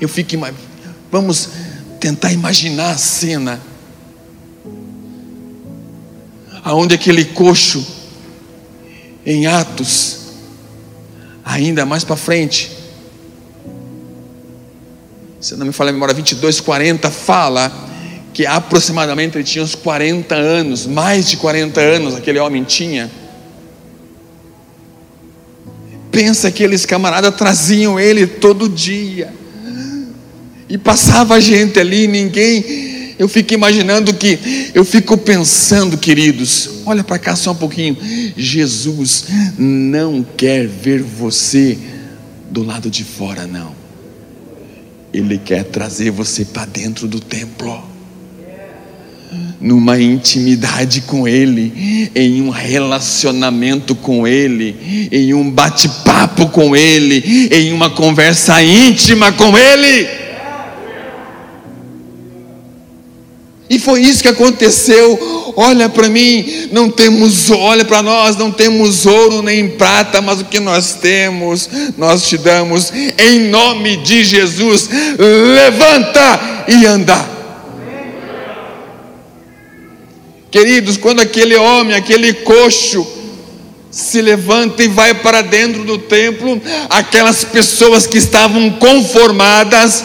Eu 0.00 0.08
fico 0.08 0.36
vamos 1.10 1.48
tentar 2.00 2.32
imaginar 2.32 2.90
a 2.90 2.98
cena. 2.98 3.60
Aonde 6.62 6.94
aquele 6.94 7.24
coxo 7.24 7.86
em 9.24 9.46
Atos, 9.46 10.18
ainda 11.44 11.84
mais 11.86 12.04
para 12.04 12.16
frente, 12.16 12.70
se 15.40 15.56
não 15.56 15.66
me 15.66 15.72
falha 15.72 15.90
a 15.90 15.92
memória, 15.92 16.14
22, 16.14 16.60
40, 16.60 17.10
fala 17.10 17.72
que 18.34 18.44
aproximadamente 18.44 19.36
ele 19.36 19.44
tinha 19.44 19.64
uns 19.64 19.74
40 19.74 20.34
anos, 20.34 20.86
mais 20.86 21.28
de 21.28 21.36
40 21.36 21.80
anos 21.80 22.14
aquele 22.14 22.38
homem 22.38 22.64
tinha. 22.64 23.10
Pensa 26.18 26.50
que 26.50 26.64
aqueles 26.64 26.84
camaradas 26.84 27.32
traziam 27.36 27.96
ele 27.96 28.26
todo 28.26 28.68
dia. 28.68 29.32
E 30.68 30.76
passava 30.76 31.40
gente 31.40 31.78
ali, 31.78 32.08
ninguém. 32.08 33.14
Eu 33.16 33.28
fico 33.28 33.54
imaginando 33.54 34.12
que, 34.12 34.72
eu 34.74 34.84
fico 34.84 35.16
pensando, 35.16 35.96
queridos, 35.96 36.82
olha 36.84 37.04
para 37.04 37.20
cá 37.20 37.36
só 37.36 37.52
um 37.52 37.54
pouquinho. 37.54 37.96
Jesus 38.36 39.26
não 39.56 40.26
quer 40.36 40.66
ver 40.66 41.04
você 41.04 41.78
do 42.50 42.64
lado 42.64 42.90
de 42.90 43.04
fora, 43.04 43.46
não. 43.46 43.72
Ele 45.14 45.38
quer 45.38 45.62
trazer 45.66 46.10
você 46.10 46.44
para 46.44 46.64
dentro 46.64 47.06
do 47.06 47.20
templo 47.20 47.87
numa 49.60 50.00
intimidade 50.00 51.02
com 51.02 51.26
Ele, 51.26 52.10
em 52.14 52.40
um 52.42 52.50
relacionamento 52.50 53.94
com 53.94 54.26
Ele, 54.26 55.08
em 55.10 55.34
um 55.34 55.50
bate-papo 55.50 56.48
com 56.48 56.76
Ele, 56.76 57.48
em 57.50 57.72
uma 57.72 57.90
conversa 57.90 58.62
íntima 58.62 59.32
com 59.32 59.56
Ele. 59.56 60.28
E 63.70 63.78
foi 63.78 64.00
isso 64.00 64.22
que 64.22 64.28
aconteceu. 64.28 65.52
Olha 65.54 65.88
para 65.88 66.08
mim, 66.08 66.68
não 66.72 66.88
temos, 66.88 67.50
olha 67.50 67.84
para 67.84 68.02
nós, 68.02 68.36
não 68.36 68.50
temos 68.50 69.04
ouro 69.04 69.42
nem 69.42 69.68
prata, 69.68 70.22
mas 70.22 70.40
o 70.40 70.44
que 70.44 70.58
nós 70.58 70.94
temos, 70.94 71.68
nós 71.98 72.26
te 72.26 72.38
damos 72.38 72.92
em 73.18 73.40
nome 73.50 73.96
de 73.98 74.24
Jesus. 74.24 74.88
Levanta 75.18 76.64
e 76.68 76.86
anda. 76.86 77.37
Queridos, 80.58 80.96
quando 80.96 81.20
aquele 81.20 81.54
homem, 81.54 81.94
aquele 81.94 82.32
coxo, 82.32 83.06
se 83.92 84.20
levanta 84.20 84.82
e 84.82 84.88
vai 84.88 85.14
para 85.14 85.40
dentro 85.40 85.84
do 85.84 85.98
templo, 85.98 86.60
aquelas 86.90 87.44
pessoas 87.44 88.08
que 88.08 88.18
estavam 88.18 88.68
conformadas, 88.70 90.04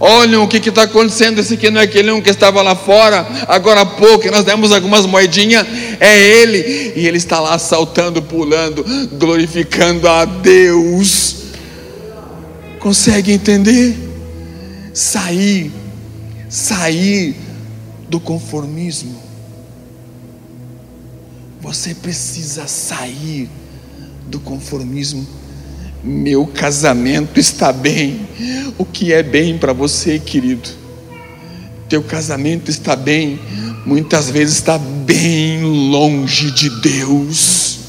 olham 0.00 0.42
o 0.42 0.48
que 0.48 0.56
está 0.56 0.82
acontecendo. 0.82 1.38
Esse 1.38 1.54
aqui 1.54 1.70
não 1.70 1.80
é 1.80 1.84
aquele 1.84 2.10
um 2.10 2.20
que 2.20 2.30
estava 2.30 2.62
lá 2.62 2.74
fora, 2.74 3.24
agora 3.46 3.82
há 3.82 3.86
pouco, 3.86 4.28
nós 4.28 4.44
demos 4.44 4.72
algumas 4.72 5.06
moedinhas, 5.06 5.64
é 6.00 6.18
ele, 6.18 6.92
e 6.96 7.06
ele 7.06 7.18
está 7.18 7.38
lá 7.38 7.56
saltando, 7.56 8.20
pulando, 8.20 8.84
glorificando 9.12 10.08
a 10.08 10.24
Deus. 10.24 11.36
Consegue 12.80 13.30
entender? 13.30 13.96
Sair, 14.92 15.70
sair 16.48 17.36
do 18.08 18.18
conformismo 18.18 19.25
você 21.66 21.92
precisa 21.96 22.68
sair 22.68 23.50
do 24.28 24.38
conformismo. 24.38 25.26
Meu 26.00 26.46
casamento 26.46 27.40
está 27.40 27.72
bem. 27.72 28.28
O 28.78 28.84
que 28.84 29.12
é 29.12 29.20
bem 29.20 29.58
para 29.58 29.72
você, 29.72 30.20
querido? 30.20 30.68
Teu 31.88 32.04
casamento 32.04 32.70
está 32.70 32.94
bem, 32.94 33.40
muitas 33.84 34.30
vezes 34.30 34.54
está 34.54 34.78
bem 34.78 35.64
longe 35.64 36.52
de 36.52 36.70
Deus. 36.70 37.80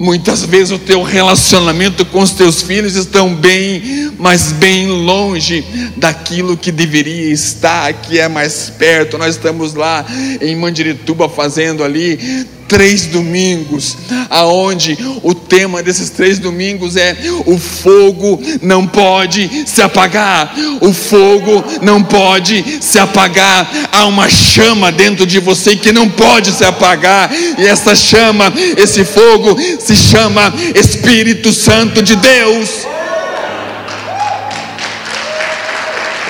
Muitas 0.00 0.46
vezes 0.46 0.70
o 0.70 0.78
teu 0.78 1.02
relacionamento 1.02 2.06
com 2.06 2.22
os 2.22 2.30
teus 2.30 2.62
filhos 2.62 2.96
estão 2.96 3.34
bem, 3.34 4.10
mas 4.18 4.50
bem 4.50 4.86
longe 4.88 5.62
daquilo 5.94 6.56
que 6.56 6.72
deveria 6.72 7.30
estar, 7.30 7.92
que 7.92 8.18
é 8.18 8.26
mais 8.26 8.70
perto. 8.70 9.18
Nós 9.18 9.34
estamos 9.36 9.74
lá 9.74 10.06
em 10.40 10.56
Mandirituba 10.56 11.28
fazendo 11.28 11.84
ali 11.84 12.48
três 12.70 13.06
domingos, 13.06 13.96
aonde 14.30 14.96
o 15.24 15.34
tema 15.34 15.82
desses 15.82 16.08
três 16.08 16.38
domingos 16.38 16.96
é 16.96 17.16
o 17.44 17.58
fogo 17.58 18.40
não 18.62 18.86
pode 18.86 19.66
se 19.66 19.82
apagar, 19.82 20.54
o 20.80 20.92
fogo 20.92 21.64
não 21.82 22.00
pode 22.00 22.78
se 22.80 22.96
apagar. 22.96 23.68
Há 23.90 24.06
uma 24.06 24.28
chama 24.28 24.92
dentro 24.92 25.26
de 25.26 25.40
você 25.40 25.74
que 25.74 25.90
não 25.90 26.08
pode 26.08 26.52
se 26.52 26.64
apagar, 26.64 27.28
e 27.58 27.66
essa 27.66 27.96
chama, 27.96 28.52
esse 28.76 29.04
fogo 29.04 29.58
se 29.80 29.96
chama 29.96 30.54
Espírito 30.72 31.52
Santo 31.52 32.00
de 32.00 32.14
Deus. 32.14 32.86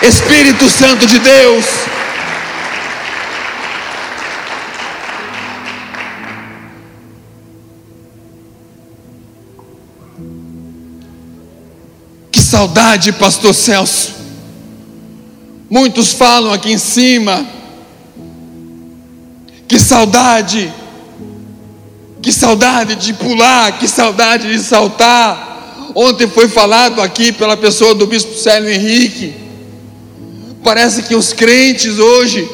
Espírito 0.02 0.70
Santo 0.70 1.06
de 1.06 1.18
Deus. 1.18 1.89
Saudade, 12.60 13.12
Pastor 13.12 13.54
Celso. 13.54 14.12
Muitos 15.70 16.12
falam 16.12 16.52
aqui 16.52 16.70
em 16.70 16.76
cima. 16.76 17.46
Que 19.66 19.78
saudade. 19.78 20.70
Que 22.20 22.30
saudade 22.30 22.96
de 22.96 23.14
pular, 23.14 23.78
que 23.78 23.88
saudade 23.88 24.52
de 24.52 24.58
saltar. 24.58 25.88
Ontem 25.94 26.28
foi 26.28 26.48
falado 26.48 27.00
aqui 27.00 27.32
pela 27.32 27.56
pessoa 27.56 27.94
do 27.94 28.06
bispo 28.06 28.36
Célio 28.36 28.68
Henrique. 28.68 29.34
Parece 30.62 31.04
que 31.04 31.14
os 31.14 31.32
crentes 31.32 31.98
hoje 31.98 32.46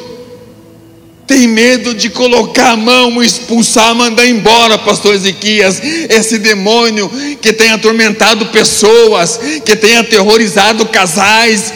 tem 1.27 1.49
medo 1.49 1.93
de 1.93 2.09
colocar 2.09 2.71
a 2.71 2.77
mão, 2.77 3.23
expulsar, 3.23 3.95
mandar 3.95 4.27
embora, 4.27 4.79
pastor 4.79 5.15
Ezequias, 5.15 5.81
esse 6.09 6.39
demônio 6.39 7.11
que 7.43 7.53
tem 7.53 7.71
atormentado 7.73 8.47
pessoas, 8.47 9.39
que 9.65 9.75
tem 9.75 9.97
aterrorizado 9.97 10.87
casais, 10.87 11.73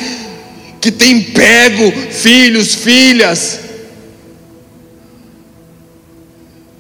que 0.81 0.93
tem 0.93 1.21
pego 1.21 1.91
filhos, 2.13 2.77
filhas. 2.77 3.61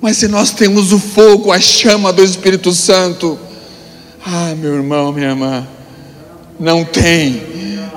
Mas 0.00 0.18
se 0.18 0.28
nós 0.28 0.50
temos 0.52 0.92
o 0.92 0.98
fogo, 0.98 1.50
a 1.50 1.60
chama 1.60 2.12
do 2.12 2.22
Espírito 2.22 2.72
Santo, 2.72 3.38
ah, 4.24 4.54
meu 4.56 4.76
irmão, 4.76 5.12
minha 5.12 5.30
irmã, 5.30 5.66
não 6.58 6.84
tem, 6.84 7.42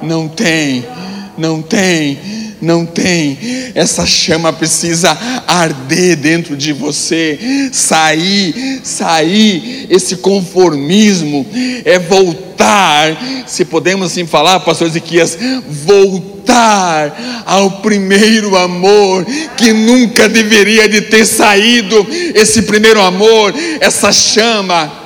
não 0.01 0.27
tem, 0.27 0.83
não 1.37 1.61
tem 1.61 2.32
não 2.63 2.85
tem. 2.85 3.37
Essa 3.75 4.05
chama 4.05 4.53
precisa 4.53 5.17
arder 5.45 6.15
dentro 6.15 6.55
de 6.55 6.73
você, 6.73 7.69
sair, 7.71 8.81
sair. 8.83 9.87
Esse 9.89 10.17
conformismo, 10.17 11.45
é 11.85 11.99
voltar, 11.99 13.45
se 13.45 13.65
podemos 13.65 14.11
assim 14.11 14.25
falar, 14.25 14.61
pastor 14.61 14.87
Ezequias, 14.87 15.37
voltar 15.67 17.43
ao 17.45 17.69
primeiro 17.81 18.55
amor 18.55 19.25
que 19.57 19.73
nunca 19.73 20.29
deveria 20.29 20.87
de 20.87 21.01
ter 21.01 21.25
saído, 21.25 22.05
esse 22.33 22.63
primeiro 22.63 23.01
amor, 23.01 23.53
essa 23.79 24.11
chama 24.11 25.02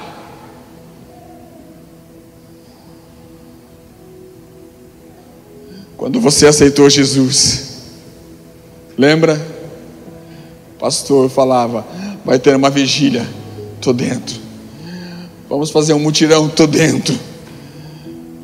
Quando 6.08 6.22
você 6.22 6.48
aceitou 6.48 6.90
Jesus, 6.90 7.82
lembra? 8.98 9.46
O 10.74 10.80
pastor 10.80 11.30
falava: 11.30 11.86
vai 12.24 12.40
ter 12.40 12.56
uma 12.56 12.70
vigília, 12.70 13.28
estou 13.76 13.92
dentro. 13.92 14.40
Vamos 15.50 15.70
fazer 15.70 15.92
um 15.92 16.00
mutirão, 16.00 16.48
estou 16.48 16.66
dentro. 16.66 17.14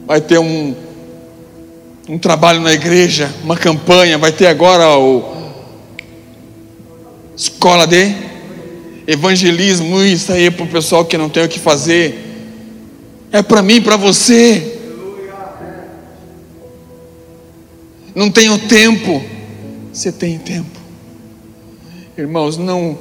Vai 0.06 0.20
ter 0.20 0.40
um, 0.40 0.76
um 2.10 2.20
trabalho 2.20 2.60
na 2.60 2.74
igreja, 2.74 3.34
uma 3.46 3.56
campanha, 3.56 4.18
vai 4.18 4.34
ter 4.34 4.48
agora 4.48 4.98
o 4.98 5.24
escola 7.34 7.88
de 7.88 8.14
evangelismo, 9.08 10.04
isso 10.04 10.34
aí 10.34 10.48
é 10.48 10.52
para 10.52 10.66
o 10.66 10.68
pessoal 10.68 11.06
que 11.06 11.18
não 11.18 11.30
tem 11.30 11.46
o 11.46 11.48
que 11.48 11.62
fazer. 11.62 12.14
É 13.32 13.42
para 13.42 13.62
mim, 13.62 13.82
para 13.82 13.96
você. 13.96 14.82
Não 18.16 18.30
tenho 18.30 18.58
tempo. 18.60 19.24
Você 19.92 20.12
tem 20.12 20.38
tempo. 20.38 20.80
Irmãos, 22.18 22.58
não 22.58 22.98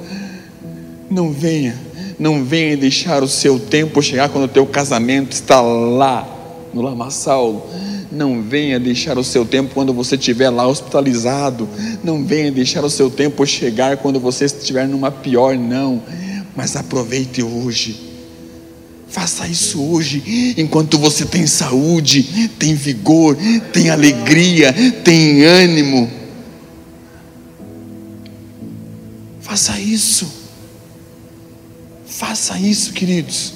não 1.09 1.31
venha, 1.31 1.79
não 2.17 2.43
venha 2.43 2.75
deixar 2.75 3.21
o 3.21 3.27
seu 3.27 3.59
tempo 3.59 4.01
chegar 4.01 4.29
quando 4.29 4.45
o 4.45 4.47
teu 4.47 4.65
casamento 4.65 5.31
está 5.31 5.61
lá 5.61 6.27
no 6.73 6.81
lamaçal. 6.81 7.69
Não 8.11 8.41
venha 8.41 8.79
deixar 8.79 9.17
o 9.17 9.23
seu 9.23 9.45
tempo 9.45 9.73
quando 9.73 9.93
você 9.93 10.15
estiver 10.15 10.49
lá 10.49 10.67
hospitalizado. 10.67 11.67
Não 12.03 12.23
venha 12.23 12.51
deixar 12.51 12.83
o 12.83 12.89
seu 12.89 13.09
tempo 13.09 13.45
chegar 13.45 13.97
quando 13.97 14.19
você 14.19 14.45
estiver 14.45 14.87
numa 14.87 15.11
pior, 15.11 15.55
não. 15.55 16.01
Mas 16.55 16.75
aproveite 16.75 17.41
hoje 17.41 18.12
Faça 19.13 19.47
isso 19.47 19.79
hoje, 19.79 20.55
enquanto 20.57 20.97
você 20.97 21.23
tem 21.23 21.45
saúde, 21.45 22.49
tem 22.57 22.73
vigor, 22.73 23.37
tem 23.71 23.91
alegria, 23.91 24.73
tem 25.03 25.43
ânimo. 25.43 26.09
Faça 29.39 29.79
isso. 29.79 30.27
Faça 32.07 32.57
isso, 32.57 32.91
queridos. 32.91 33.53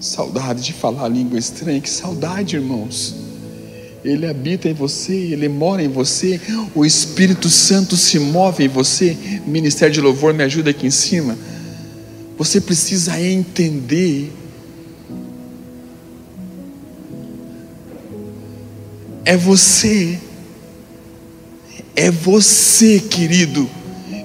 Saudade 0.00 0.64
de 0.64 0.72
falar 0.72 1.06
língua 1.06 1.38
estranha, 1.38 1.80
que 1.80 1.88
saudade, 1.88 2.56
irmãos. 2.56 3.21
Ele 4.04 4.26
habita 4.26 4.68
em 4.68 4.74
você, 4.74 5.12
Ele 5.12 5.48
mora 5.48 5.82
em 5.82 5.88
você, 5.88 6.40
o 6.74 6.84
Espírito 6.84 7.48
Santo 7.48 7.96
se 7.96 8.18
move 8.18 8.64
em 8.64 8.68
você. 8.68 9.16
Ministério 9.46 9.94
de 9.94 10.00
Louvor, 10.00 10.34
me 10.34 10.42
ajuda 10.42 10.70
aqui 10.70 10.86
em 10.86 10.90
cima. 10.90 11.38
Você 12.36 12.60
precisa 12.60 13.20
entender. 13.20 14.32
É 19.24 19.36
você, 19.36 20.18
é 21.94 22.10
você, 22.10 22.98
querido, 22.98 23.70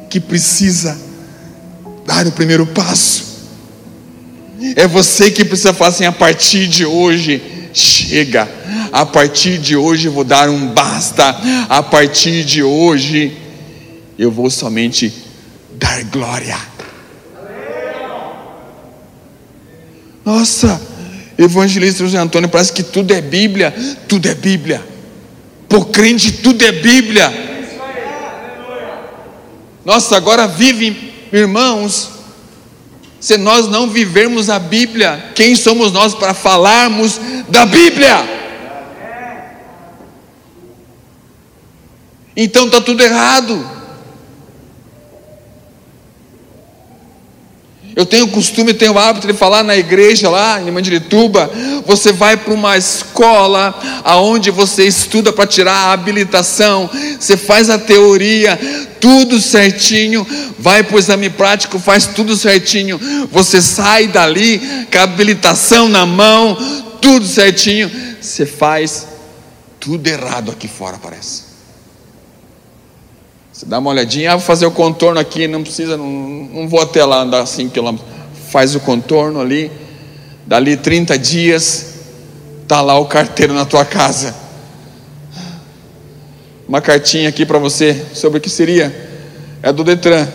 que 0.10 0.20
precisa 0.20 0.98
dar 2.04 2.26
o 2.26 2.32
primeiro 2.32 2.66
passo. 2.66 3.28
É 4.76 4.88
você 4.88 5.30
que 5.30 5.46
precisa 5.46 5.72
fazer 5.72 5.98
assim, 5.98 6.06
a 6.06 6.12
partir 6.12 6.68
de 6.68 6.84
hoje 6.84 7.57
chega. 7.78 8.50
A 8.92 9.06
partir 9.06 9.58
de 9.58 9.76
hoje 9.76 10.08
vou 10.08 10.24
dar 10.24 10.50
um 10.50 10.68
basta. 10.68 11.36
A 11.70 11.84
partir 11.84 12.44
de 12.44 12.63
hoje 12.63 13.38
eu 14.18 14.32
vou 14.32 14.50
somente 14.50 15.13
dar 15.74 16.04
glória. 16.06 16.58
Nossa, 20.26 20.82
evangelista 21.38 22.04
José 22.04 22.18
Antônio, 22.18 22.50
parece 22.50 22.74
que 22.74 22.84
tudo 22.84 23.13
é 23.13 23.22
Bíblia, 23.22 23.74
tudo 24.10 24.28
é 24.28 24.34
Bíblia. 24.34 24.84
Por 25.70 25.90
crente, 25.90 26.32
tudo 26.32 26.66
é 26.66 26.72
Bíblia. 26.72 27.32
Nossa, 29.86 30.18
agora 30.18 30.48
vive, 30.48 31.13
irmãos, 31.32 32.16
se 33.19 33.38
nós 33.38 33.67
não 33.67 33.89
vivermos 33.89 34.49
a 34.49 34.60
Bíblia, 34.60 35.32
quem 35.34 35.56
somos 35.56 35.91
nós 35.91 36.13
para 36.13 36.34
falarmos 36.34 37.19
da 37.49 37.65
Bíblia? 37.65 38.38
Então 42.36 42.67
está 42.67 42.80
tudo 42.80 43.01
errado. 43.03 43.77
Eu 47.98 48.06
tenho 48.06 48.26
o 48.26 48.30
costume, 48.30 48.76
tenho 48.76 48.94
o 48.94 49.00
hábito 49.00 49.26
de 49.26 49.34
falar 49.34 49.64
na 49.64 49.76
igreja 49.76 50.30
lá 50.30 50.62
em 50.62 50.70
Mandirituba. 50.70 51.50
Você 51.84 52.14
vai 52.14 52.38
para 52.38 52.54
uma 52.54 52.78
escola 52.78 53.74
aonde 54.04 54.52
você 54.52 54.84
estuda 54.84 55.34
para 55.34 55.48
tirar 55.48 55.74
a 55.74 55.94
habilitação, 55.94 56.88
você 57.20 57.36
faz 57.36 57.72
a 57.72 57.80
teoria, 57.80 58.56
tudo 59.02 59.42
certinho, 59.42 60.28
vai 60.60 60.84
para 60.84 60.96
o 60.96 61.00
exame 61.00 61.28
prático, 61.32 61.80
faz 61.80 62.06
tudo 62.06 62.38
certinho. 62.38 63.00
Você 63.32 63.64
sai 63.64 64.08
dali 64.08 64.60
com 64.92 65.00
a 65.00 65.02
habilitação 65.02 65.90
na 65.90 66.06
mão, 66.06 66.56
tudo 67.02 67.26
certinho. 67.26 67.90
Você 68.22 68.46
faz 68.46 69.08
tudo 69.80 70.06
errado 70.06 70.52
aqui 70.52 70.68
fora, 70.68 71.00
parece. 71.02 71.47
Você 73.58 73.66
dá 73.66 73.80
uma 73.80 73.89
olhadinha, 73.89 74.34
ah, 74.34 74.36
vou 74.36 74.45
fazer 74.45 74.68
o 74.68 74.72
contorno 74.72 75.20
aqui, 75.20 75.47
não 75.47 75.64
precisa, 75.64 75.97
não, 75.97 76.08
não 76.08 76.70
vou 76.70 76.80
até 76.80 77.03
lá 77.03 77.24
andar 77.24 77.43
5 77.43 77.72
quilômetros. 77.72 78.08
Faz 78.51 78.76
o 78.76 78.80
contorno 78.80 79.41
ali, 79.41 79.72
dali 80.45 80.78
30 80.78 81.18
dias, 81.18 81.95
está 82.62 82.82
lá 82.82 82.99
o 82.99 83.08
carteiro 83.08 83.55
na 83.55 83.66
tua 83.66 83.84
casa. 83.84 84.36
Uma 86.68 86.82
cartinha 86.82 87.30
aqui 87.30 87.47
para 87.47 87.58
você 87.58 88.05
sobre 88.14 88.38
o 88.38 88.41
que 88.41 88.47
seria. 88.47 88.95
É 89.64 89.74
do 89.74 89.84
Detran. 89.84 90.28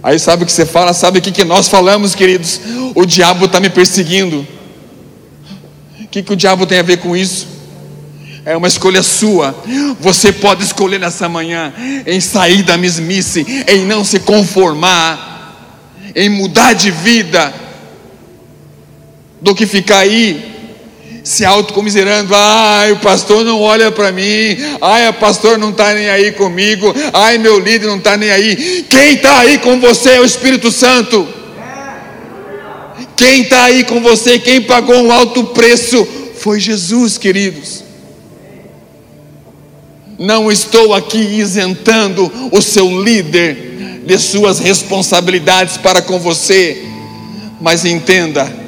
Aí 0.00 0.16
sabe 0.16 0.44
o 0.44 0.46
que 0.46 0.52
você 0.52 0.64
fala? 0.64 0.92
Sabe 0.92 1.18
o 1.18 1.22
que, 1.22 1.32
que 1.32 1.42
nós 1.42 1.66
falamos, 1.66 2.14
queridos? 2.14 2.60
O 2.94 3.04
diabo 3.04 3.46
está 3.46 3.58
me 3.58 3.70
perseguindo. 3.70 4.46
O 6.00 6.06
que, 6.06 6.22
que 6.22 6.32
o 6.32 6.36
diabo 6.36 6.64
tem 6.64 6.78
a 6.78 6.82
ver 6.84 6.98
com 6.98 7.16
isso? 7.16 7.55
É 8.46 8.56
uma 8.56 8.68
escolha 8.68 9.02
sua. 9.02 9.52
Você 9.98 10.30
pode 10.30 10.62
escolher 10.62 11.00
nessa 11.00 11.28
manhã 11.28 11.74
em 12.06 12.20
sair 12.20 12.62
da 12.62 12.76
mesmice, 12.76 13.44
em 13.66 13.84
não 13.84 14.04
se 14.04 14.20
conformar, 14.20 15.82
em 16.14 16.28
mudar 16.28 16.72
de 16.72 16.92
vida, 16.92 17.52
do 19.40 19.52
que 19.52 19.66
ficar 19.66 19.98
aí 19.98 20.54
se 21.24 21.44
autocomiserando. 21.44 22.32
Ai, 22.36 22.92
o 22.92 22.98
pastor 22.98 23.44
não 23.44 23.60
olha 23.60 23.90
para 23.90 24.12
mim. 24.12 24.56
Ai, 24.80 25.08
o 25.08 25.14
pastor 25.14 25.58
não 25.58 25.70
está 25.70 25.92
nem 25.92 26.08
aí 26.08 26.30
comigo. 26.30 26.94
Ai, 27.12 27.38
meu 27.38 27.58
líder 27.58 27.88
não 27.88 27.98
está 27.98 28.16
nem 28.16 28.30
aí. 28.30 28.86
Quem 28.88 29.14
está 29.14 29.40
aí 29.40 29.58
com 29.58 29.80
você 29.80 30.10
é 30.10 30.20
o 30.20 30.24
Espírito 30.24 30.70
Santo. 30.70 31.26
Quem 33.16 33.42
está 33.42 33.64
aí 33.64 33.82
com 33.82 34.00
você, 34.00 34.38
quem 34.38 34.60
pagou 34.60 35.02
um 35.02 35.10
alto 35.10 35.42
preço, 35.46 36.06
foi 36.38 36.60
Jesus, 36.60 37.18
queridos. 37.18 37.85
Não 40.18 40.50
estou 40.50 40.94
aqui 40.94 41.18
isentando 41.18 42.32
o 42.52 42.62
seu 42.62 43.02
líder 43.02 44.02
de 44.06 44.18
suas 44.18 44.58
responsabilidades 44.58 45.76
para 45.76 46.00
com 46.00 46.18
você, 46.18 46.82
mas 47.60 47.84
entenda, 47.84 48.66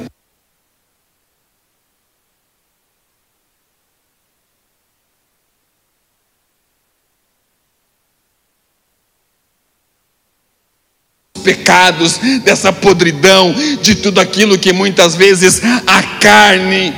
pecados, 11.43 12.17
dessa 12.43 12.71
podridão, 12.71 13.55
de 13.81 13.95
tudo 13.95 14.19
aquilo 14.19 14.59
que 14.59 14.71
muitas 14.71 15.15
vezes 15.15 15.61
a 15.87 16.03
carne 16.19 16.93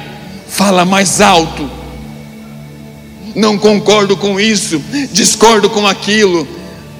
fala 0.47 0.83
mais 0.83 1.21
alto. 1.21 1.80
Não 3.35 3.57
concordo 3.57 4.17
com 4.17 4.39
isso, 4.39 4.81
discordo 5.11 5.69
com 5.69 5.85
aquilo. 5.87 6.47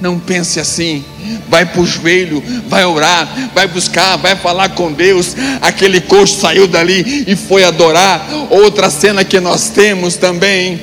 Não 0.00 0.18
pense 0.18 0.58
assim. 0.58 1.04
Vai 1.48 1.64
para 1.64 1.80
o 1.80 1.86
joelho, 1.86 2.42
vai 2.68 2.84
orar, 2.84 3.28
vai 3.54 3.68
buscar, 3.68 4.16
vai 4.16 4.34
falar 4.34 4.70
com 4.70 4.92
Deus. 4.92 5.36
Aquele 5.60 6.00
coxo 6.00 6.40
saiu 6.40 6.66
dali 6.66 7.24
e 7.26 7.36
foi 7.36 7.64
adorar. 7.64 8.26
Outra 8.50 8.90
cena 8.90 9.24
que 9.24 9.38
nós 9.38 9.68
temos 9.68 10.16
também. 10.16 10.80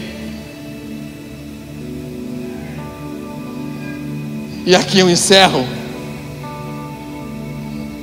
E 4.66 4.76
aqui 4.76 5.00
eu 5.00 5.10
encerro 5.10 5.80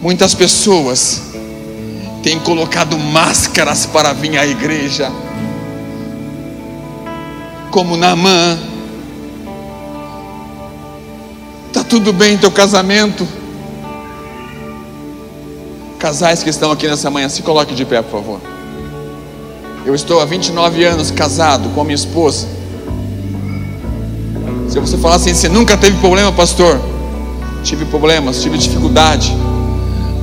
Muitas 0.07 0.35
pessoas 0.35 1.21
têm 2.23 2.39
colocado 2.39 2.97
máscaras 2.97 3.87
para 3.87 4.13
vir 4.13 4.39
à 4.39 4.47
igreja, 4.47 5.11
como 7.77 7.95
Naamã. 7.95 8.59
Tá 11.75 11.85
tudo 11.85 12.11
bem 12.11 12.39
teu 12.39 12.51
casamento? 12.51 13.29
Casais 15.99 16.43
que 16.43 16.49
estão 16.49 16.73
aqui 16.73 16.89
nessa 16.89 17.11
manhã, 17.11 17.29
se 17.29 17.43
coloque 17.43 17.75
de 17.75 17.85
pé, 17.85 18.01
por 18.01 18.13
favor. 18.13 18.41
Eu 19.85 19.95
estou 19.95 20.23
há 20.23 20.25
29 20.25 20.85
anos 20.85 21.11
casado 21.11 21.69
com 21.75 21.83
a 21.83 21.85
minha 21.85 21.95
esposa. 21.97 22.49
Se 24.71 24.81
você 24.81 24.97
falar 24.97 25.17
assim, 25.17 25.35
você 25.35 25.51
nunca 25.51 25.77
teve 25.77 25.99
problema, 25.99 26.33
pastor? 26.33 26.81
Tive 27.63 27.85
problemas, 27.85 28.41
tive 28.41 28.57
dificuldade 28.57 29.37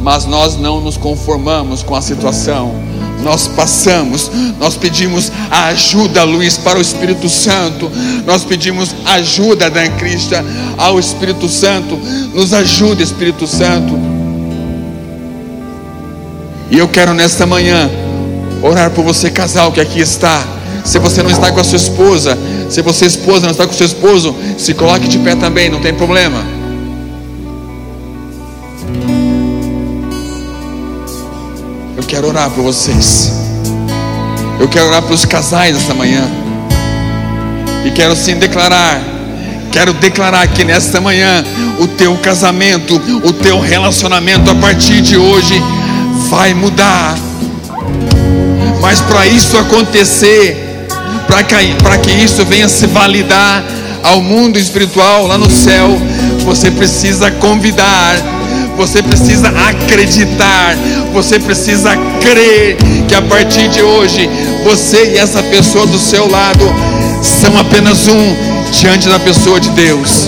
mas 0.04 0.26
nós 0.26 0.58
não 0.58 0.82
nos 0.82 0.98
conformamos 0.98 1.82
com 1.82 1.96
a 1.96 2.02
situação. 2.02 2.74
Nós 3.24 3.48
passamos, 3.48 4.30
nós 4.60 4.76
pedimos 4.76 5.32
a 5.50 5.68
ajuda, 5.68 6.24
Luiz, 6.24 6.58
para 6.58 6.78
o 6.78 6.82
Espírito 6.82 7.30
Santo. 7.30 7.90
Nós 8.26 8.44
pedimos 8.44 8.94
ajuda 9.06 9.70
da 9.70 9.88
Crista 9.90 10.44
ao 10.78 11.00
Espírito 11.00 11.48
Santo. 11.48 11.96
Nos 12.34 12.54
ajuda, 12.54 13.02
Espírito 13.02 13.48
Santo. 13.48 13.98
E 16.70 16.78
eu 16.78 16.88
quero 16.88 17.14
nesta 17.14 17.46
manhã 17.46 17.90
orar 18.62 18.92
por 18.92 19.04
você, 19.04 19.30
casal 19.30 19.72
que 19.72 19.80
aqui 19.80 20.00
está. 20.00 20.44
Se 20.84 21.00
você 21.00 21.24
não 21.24 21.30
está 21.30 21.52
com 21.52 21.60
a 21.60 21.64
sua 21.64 21.78
esposa, 21.78 22.38
se 22.70 22.82
você 22.82 23.06
esposa 23.06 23.42
não 23.42 23.52
está 23.52 23.66
com 23.66 23.74
o 23.74 23.76
seu 23.76 23.86
esposo, 23.86 24.36
se 24.58 24.74
coloque 24.74 25.08
de 25.08 25.18
pé 25.20 25.36
também, 25.36 25.70
não 25.70 25.80
tem 25.80 25.94
problema. 25.94 26.44
Quero 32.14 32.28
orar 32.28 32.48
por 32.52 32.64
vocês. 32.64 33.32
Eu 34.60 34.68
quero 34.68 34.86
orar 34.86 35.02
para 35.02 35.16
os 35.16 35.26
casais 35.26 35.76
esta 35.76 35.96
manhã. 35.96 36.22
E 37.84 37.90
quero 37.90 38.16
sim 38.16 38.36
declarar. 38.36 39.02
Quero 39.72 39.94
declarar 39.94 40.46
que 40.46 40.64
nesta 40.64 41.02
manhã 41.02 41.44
o 41.80 41.88
teu 41.88 42.16
casamento, 42.18 43.02
o 43.24 43.34
teu 43.34 43.60
relacionamento 43.60 44.52
a 44.52 44.54
partir 44.54 45.02
de 45.02 45.18
hoje 45.18 45.60
vai 46.30 46.54
mudar. 46.54 47.18
Mas 48.80 49.02
para 49.02 49.26
isso 49.26 49.58
acontecer, 49.58 50.86
para 51.26 51.42
que, 51.44 51.56
que 52.04 52.12
isso 52.12 52.46
venha 52.46 52.70
se 52.70 52.86
validar 52.86 53.64
ao 54.04 54.22
mundo 54.22 54.60
espiritual 54.60 55.26
lá 55.26 55.40
no 55.40 55.50
céu, 55.50 55.90
você 56.46 56.70
precisa 56.70 57.32
convidar 57.32 58.18
você 58.76 59.02
precisa 59.04 59.50
acreditar, 59.50 60.76
você 61.14 61.40
precisa 61.40 61.96
crer 62.22 62.78
que 63.08 63.16
a 63.16 63.22
partir 63.22 63.68
de 63.70 63.82
hoje 63.82 64.30
você 64.64 65.14
e 65.14 65.18
essa 65.18 65.42
pessoa 65.44 65.86
do 65.86 65.98
seu 65.98 66.30
lado 66.30 66.66
são 67.22 67.58
apenas 67.58 68.08
um 68.08 68.36
diante 68.72 69.08
da 69.08 69.20
pessoa 69.20 69.60
de 69.60 69.70
Deus. 69.72 70.28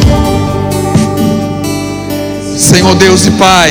Senhor 2.58 2.96
Deus 2.96 3.26
e 3.26 3.32
Pai, 3.32 3.70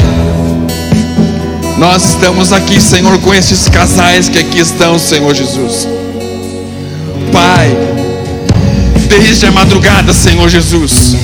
nós 1.78 2.10
estamos 2.10 2.52
aqui, 2.52 2.80
Senhor, 2.80 3.18
com 3.18 3.32
esses 3.32 3.68
casais 3.68 4.28
que 4.28 4.38
aqui 4.38 4.58
estão, 4.58 4.98
Senhor 4.98 5.34
Jesus. 5.34 5.88
Pai, 7.32 7.76
desde 9.08 9.46
a 9.46 9.52
madrugada, 9.52 10.12
Senhor 10.12 10.48
Jesus 10.48 11.14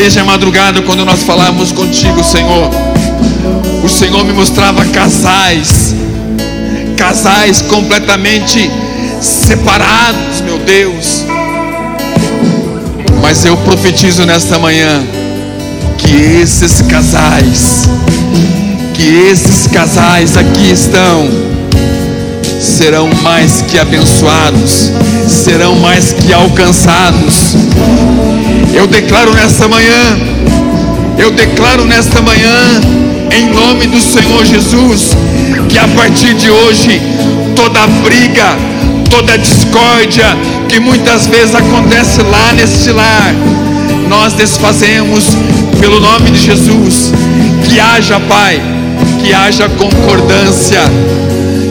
desde 0.00 0.18
a 0.18 0.24
madrugada, 0.24 0.80
quando 0.80 1.04
nós 1.04 1.24
falamos 1.24 1.72
contigo, 1.72 2.24
Senhor, 2.24 2.70
o 3.84 3.88
Senhor 3.88 4.24
me 4.24 4.32
mostrava 4.32 4.82
casais, 4.86 5.94
casais 6.96 7.60
completamente 7.60 8.70
separados, 9.20 10.40
meu 10.40 10.56
Deus. 10.56 11.26
Mas 13.20 13.44
eu 13.44 13.54
profetizo 13.58 14.24
nesta 14.24 14.58
manhã 14.58 15.04
que 15.98 16.40
esses 16.40 16.80
casais, 16.80 17.86
que 18.94 19.06
esses 19.30 19.66
casais 19.66 20.34
aqui 20.34 20.70
estão, 20.72 21.28
serão 22.58 23.06
mais 23.22 23.60
que 23.68 23.78
abençoados, 23.78 24.90
serão 25.28 25.74
mais 25.78 26.14
que 26.14 26.32
alcançados. 26.32 27.54
Eu 28.72 28.86
declaro 28.86 29.32
nesta 29.34 29.66
manhã, 29.68 30.18
eu 31.18 31.30
declaro 31.32 31.84
nesta 31.84 32.22
manhã, 32.22 32.80
em 33.36 33.46
nome 33.52 33.86
do 33.86 34.00
Senhor 34.00 34.44
Jesus, 34.44 35.10
que 35.68 35.78
a 35.78 35.88
partir 35.88 36.34
de 36.34 36.50
hoje, 36.50 37.00
toda 37.56 37.86
briga, 38.02 38.56
toda 39.10 39.36
discórdia 39.36 40.24
que 40.68 40.78
muitas 40.78 41.26
vezes 41.26 41.54
acontece 41.54 42.22
lá 42.22 42.52
neste 42.52 42.92
lar, 42.92 43.34
nós 44.08 44.34
desfazemos 44.34 45.24
pelo 45.80 46.00
nome 46.00 46.30
de 46.30 46.40
Jesus. 46.40 47.12
Que 47.68 47.80
haja, 47.80 48.20
Pai, 48.20 48.62
que 49.20 49.32
haja 49.32 49.68
concordância, 49.68 50.80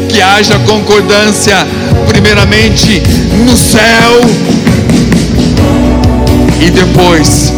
que 0.09 0.21
haja 0.21 0.59
concordância, 0.59 1.65
primeiramente 2.07 3.01
no 3.45 3.55
céu 3.55 4.21
e 6.59 6.69
depois 6.69 7.53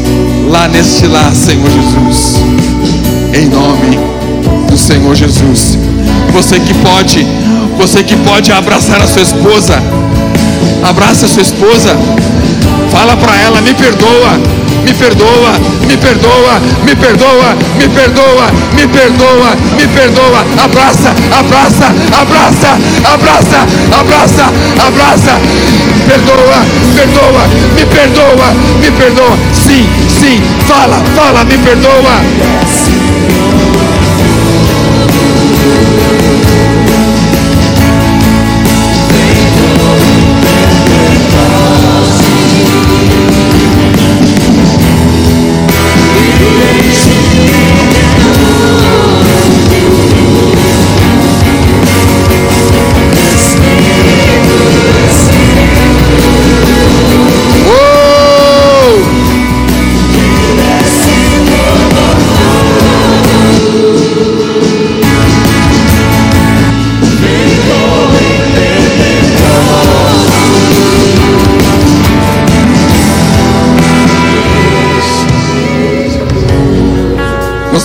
lá 0.49 0.67
neste 0.67 1.07
lar, 1.07 1.33
Senhor 1.33 1.69
Jesus. 1.69 2.35
Em 3.33 3.47
nome 3.47 3.97
do 4.69 4.77
Senhor 4.77 5.15
Jesus. 5.15 5.77
Você 6.31 6.59
que 6.59 6.73
pode, 6.75 7.25
você 7.77 8.03
que 8.03 8.15
pode 8.17 8.51
abraçar 8.51 9.01
a 9.01 9.07
sua 9.07 9.21
esposa, 9.21 9.81
abraça 10.84 11.28
sua 11.28 11.41
esposa, 11.41 11.95
fala 12.91 13.16
para 13.18 13.36
ela, 13.38 13.62
me 13.62 13.74
perdoa, 13.74 14.39
me 14.84 14.93
perdoa, 14.93 15.53
me 15.88 15.97
perdoa, 15.97 16.59
me 16.84 16.95
perdoa, 16.95 17.55
me 17.78 17.88
perdoa, 17.88 18.51
me 18.76 18.88
perdoa, 18.88 19.55
me 19.78 19.88
perdoa, 19.88 20.45
abraça, 20.64 21.14
abraça, 21.32 21.88
abraça, 22.20 22.78
abraça, 23.03 23.68
abraça, 23.99 24.45
abraça, 24.88 25.39
perdoa, 26.07 26.66
perdoa, 26.95 27.47
me 27.76 27.86
perdoa, 27.86 28.53
me 28.82 28.91
perdoa, 28.91 29.38
sim, 29.53 29.88
sim, 30.09 30.41
fala, 30.68 30.97
fala, 31.16 31.43
me 31.43 31.57
perdoa. 31.57 32.22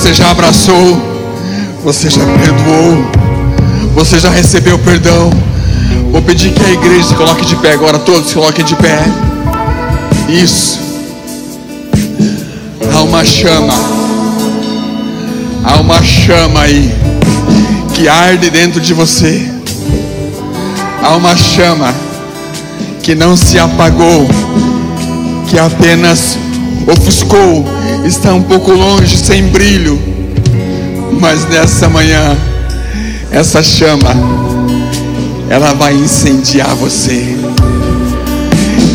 Você 0.07 0.15
já 0.15 0.31
abraçou, 0.31 1.03
você 1.83 2.09
já 2.09 2.25
perdoou, 2.25 3.05
você 3.93 4.21
já 4.21 4.31
recebeu 4.31 4.79
perdão. 4.79 5.33
Vou 6.13 6.23
pedir 6.23 6.53
que 6.53 6.65
a 6.65 6.71
igreja 6.71 7.09
se 7.09 7.15
coloque 7.17 7.45
de 7.45 7.57
pé 7.57 7.73
agora, 7.73 7.99
todos 7.99 8.29
se 8.29 8.35
coloquem 8.35 8.65
de 8.65 8.77
pé. 8.77 9.01
Isso. 10.29 10.79
Há 12.95 13.03
uma 13.03 13.25
chama, 13.25 13.75
há 15.65 15.81
uma 15.81 16.01
chama 16.01 16.61
aí 16.61 16.95
que 17.93 18.09
arde 18.09 18.49
dentro 18.49 18.81
de 18.81 18.95
você. 18.95 19.45
Há 21.03 21.17
uma 21.17 21.37
chama 21.37 21.93
que 23.03 23.17
não 23.17 23.37
se 23.37 23.59
apagou, 23.59 24.29
que 25.49 25.59
apenas 25.59 26.39
ofuscou, 26.87 27.76
está 28.07 28.33
um 28.33 28.43
pouco 28.43 28.71
longe, 28.73 29.17
sem 29.17 29.49
brilho, 29.49 30.01
mas 31.21 31.45
nessa 31.49 31.89
manhã, 31.89 32.37
essa 33.33 33.63
chama, 33.63 34.11
ela 35.51 35.73
vai 35.73 35.93
incendiar 35.93 36.75
você. 36.77 37.37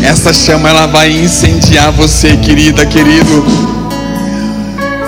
Essa 0.02 0.32
chama, 0.32 0.70
ela 0.70 0.86
vai 0.86 1.10
incendiar 1.10 1.92
você, 1.92 2.36
querida, 2.38 2.86
querido. 2.86 3.44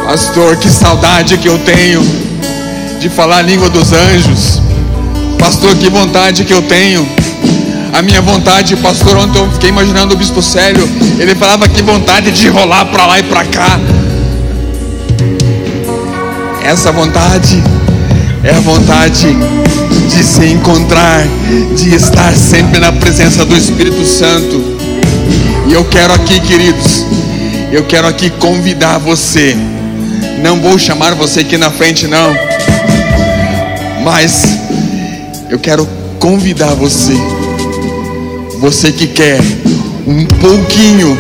Pastor, 0.04 0.56
que 0.56 0.68
saudade 0.68 1.38
que 1.38 1.48
eu 1.48 1.58
tenho 1.60 2.02
de 3.00 3.08
falar 3.08 3.38
a 3.38 3.42
língua 3.42 3.70
dos 3.70 3.92
anjos. 3.92 4.60
Pastor, 5.38 5.74
que 5.76 5.88
vontade 5.88 6.44
que 6.44 6.52
eu 6.52 6.62
tenho 6.62 7.08
a 7.94 8.02
minha 8.02 8.20
vontade, 8.20 8.74
pastor, 8.76 9.16
ontem 9.16 9.38
eu 9.38 9.48
fiquei 9.52 9.68
imaginando 9.68 10.14
o 10.14 10.18
bispo 10.18 10.42
Célio, 10.42 10.82
ele 11.16 11.32
falava 11.36 11.68
que 11.68 11.80
vontade 11.80 12.32
de 12.32 12.48
rolar 12.48 12.86
para 12.86 13.06
lá 13.06 13.20
e 13.20 13.22
para 13.22 13.44
cá. 13.44 13.78
Essa 16.64 16.90
vontade 16.90 17.62
é 18.42 18.50
a 18.50 18.58
vontade 18.58 19.28
de 20.08 20.24
se 20.24 20.44
encontrar, 20.46 21.24
de 21.76 21.94
estar 21.94 22.34
sempre 22.34 22.80
na 22.80 22.90
presença 22.90 23.44
do 23.44 23.56
Espírito 23.56 24.04
Santo. 24.04 24.76
E 25.68 25.72
eu 25.72 25.84
quero 25.84 26.12
aqui, 26.14 26.40
queridos, 26.40 27.06
eu 27.70 27.84
quero 27.84 28.08
aqui 28.08 28.28
convidar 28.28 28.98
você. 28.98 29.56
Não 30.42 30.60
vou 30.60 30.76
chamar 30.80 31.14
você 31.14 31.40
aqui 31.40 31.56
na 31.56 31.70
frente, 31.70 32.08
não. 32.08 32.36
Mas 34.02 34.58
eu 35.48 35.60
quero 35.60 35.88
convidar 36.18 36.74
você 36.74 37.16
você 38.64 38.90
que 38.90 39.06
quer 39.06 39.38
um 40.06 40.24
pouquinho, 40.24 41.18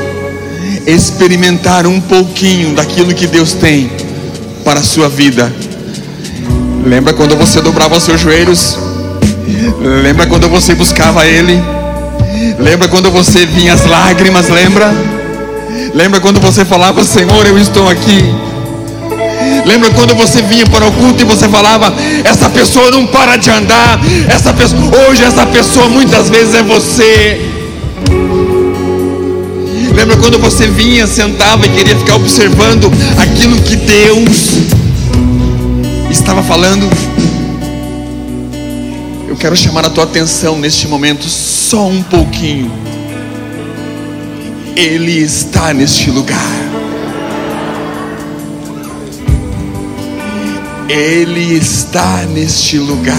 experimentar 0.86 1.86
um 1.86 2.00
pouquinho 2.00 2.74
daquilo 2.74 3.12
que 3.12 3.26
Deus 3.26 3.52
tem 3.52 3.90
para 4.64 4.80
a 4.80 4.82
sua 4.82 5.10
vida. 5.10 5.52
Lembra 6.86 7.12
quando 7.12 7.36
você 7.36 7.60
dobrava 7.60 7.98
os 7.98 8.02
seus 8.02 8.18
joelhos? 8.18 8.78
Lembra 10.02 10.26
quando 10.26 10.48
você 10.48 10.74
buscava 10.74 11.26
Ele? 11.26 11.62
Lembra 12.58 12.88
quando 12.88 13.10
você 13.10 13.44
vinha 13.44 13.74
as 13.74 13.84
lágrimas? 13.84 14.48
Lembra? 14.48 14.90
Lembra 15.92 16.20
quando 16.20 16.40
você 16.40 16.64
falava, 16.64 17.04
Senhor, 17.04 17.46
eu 17.46 17.58
estou 17.58 17.90
aqui. 17.90 18.24
Lembra 19.64 19.90
quando 19.90 20.14
você 20.14 20.42
vinha 20.42 20.66
para 20.66 20.86
o 20.86 20.92
culto 20.92 21.22
e 21.22 21.24
você 21.24 21.48
falava: 21.48 21.92
essa 22.22 22.50
pessoa 22.50 22.90
não 22.90 23.06
para 23.06 23.36
de 23.36 23.50
andar, 23.50 23.98
essa 24.28 24.52
pessoa, 24.52 24.82
hoje 25.08 25.24
essa 25.24 25.46
pessoa 25.46 25.88
muitas 25.88 26.28
vezes 26.28 26.54
é 26.54 26.62
você. 26.62 27.50
Lembra 29.94 30.16
quando 30.16 30.38
você 30.38 30.66
vinha, 30.66 31.06
sentava 31.06 31.64
e 31.66 31.68
queria 31.70 31.96
ficar 31.96 32.16
observando 32.16 32.90
aquilo 33.16 33.56
que 33.62 33.76
Deus 33.76 34.58
estava 36.10 36.42
falando? 36.42 36.90
Eu 39.26 39.36
quero 39.36 39.56
chamar 39.56 39.86
a 39.86 39.90
tua 39.90 40.04
atenção 40.04 40.58
neste 40.58 40.86
momento, 40.88 41.26
só 41.28 41.86
um 41.86 42.02
pouquinho. 42.02 42.70
Ele 44.76 45.12
está 45.22 45.72
neste 45.72 46.10
lugar. 46.10 46.83
Ele 50.88 51.56
está 51.56 52.24
neste 52.26 52.78
lugar. 52.78 53.14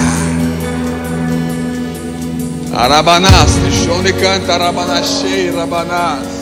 Arabanás, 2.71 3.55
de 4.03 4.13
canta 4.13 4.53
Arabanachei, 4.53 5.49
Rabanás. 5.49 6.35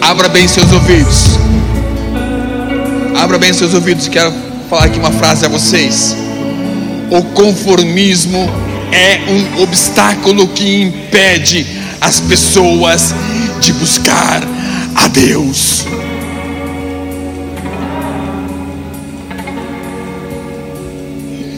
Abra 0.00 0.28
bem 0.28 0.46
seus 0.46 0.70
ouvidos. 0.70 1.24
Abra 3.16 3.38
bem 3.38 3.52
seus 3.52 3.74
ouvidos. 3.74 4.06
Quero 4.06 4.32
falar 4.70 4.84
aqui 4.84 4.98
uma 4.98 5.10
frase 5.10 5.44
a 5.46 5.48
vocês. 5.48 6.14
O 7.10 7.22
conformismo 7.34 8.48
é 8.94 9.20
um 9.28 9.62
obstáculo 9.62 10.46
que 10.46 10.82
impede 10.82 11.66
as 12.00 12.20
pessoas 12.20 13.12
de 13.60 13.72
buscar 13.72 14.40
a 14.94 15.08
Deus. 15.08 15.84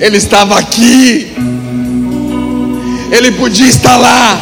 Ele 0.00 0.16
estava 0.16 0.58
aqui, 0.58 1.30
ele 3.12 3.32
podia 3.32 3.68
estar 3.68 3.96
lá. 3.98 4.40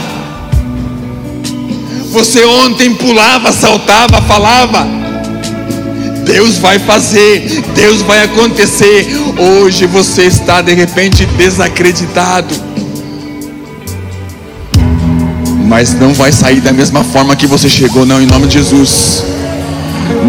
Você 2.12 2.45
ontem 2.45 2.95
pulava, 2.95 3.51
saltava, 3.51 4.22
falava. 4.22 4.86
Deus 6.24 6.59
vai 6.59 6.78
fazer, 6.78 7.61
Deus 7.74 8.03
vai 8.03 8.22
acontecer. 8.22 9.07
Hoje 9.36 9.84
você 9.86 10.24
está 10.26 10.62
de 10.62 10.74
repente 10.74 11.26
desacreditado 11.26 12.74
mas 15.75 15.93
não 15.93 16.14
vai 16.14 16.31
sair 16.31 16.61
da 16.61 16.72
mesma 16.72 17.03
forma 17.03 17.35
que 17.35 17.49
você 17.49 17.68
chegou, 17.68 18.07
não, 18.07 18.22
em 18.22 18.27
nome 18.27 18.47
de 18.47 18.55
Jesus. 18.55 19.25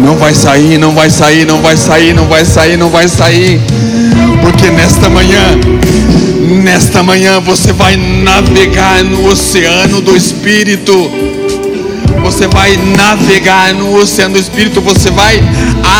Não 0.02 0.16
vai 0.16 0.34
sair, 0.34 0.76
não 0.76 0.92
vai 0.92 1.08
sair, 1.08 1.46
não 1.46 1.62
vai 1.62 1.76
sair, 1.76 2.12
não 2.12 2.26
vai 2.26 2.44
sair, 2.44 2.76
não 2.76 2.90
vai 2.90 3.06
sair. 3.06 3.60
Porque 4.40 4.68
nesta 4.70 5.08
manhã, 5.08 5.40
nesta 6.64 7.00
manhã 7.00 7.38
você 7.38 7.72
vai 7.72 7.96
navegar 7.96 9.04
no 9.04 9.28
oceano 9.28 10.00
do 10.00 10.16
Espírito. 10.16 10.92
Você 12.22 12.46
vai 12.48 12.76
navegar 12.96 13.72
no 13.74 13.96
oceano 13.96 14.34
do 14.34 14.40
Espírito, 14.40 14.80
você 14.80 15.10
vai 15.10 15.42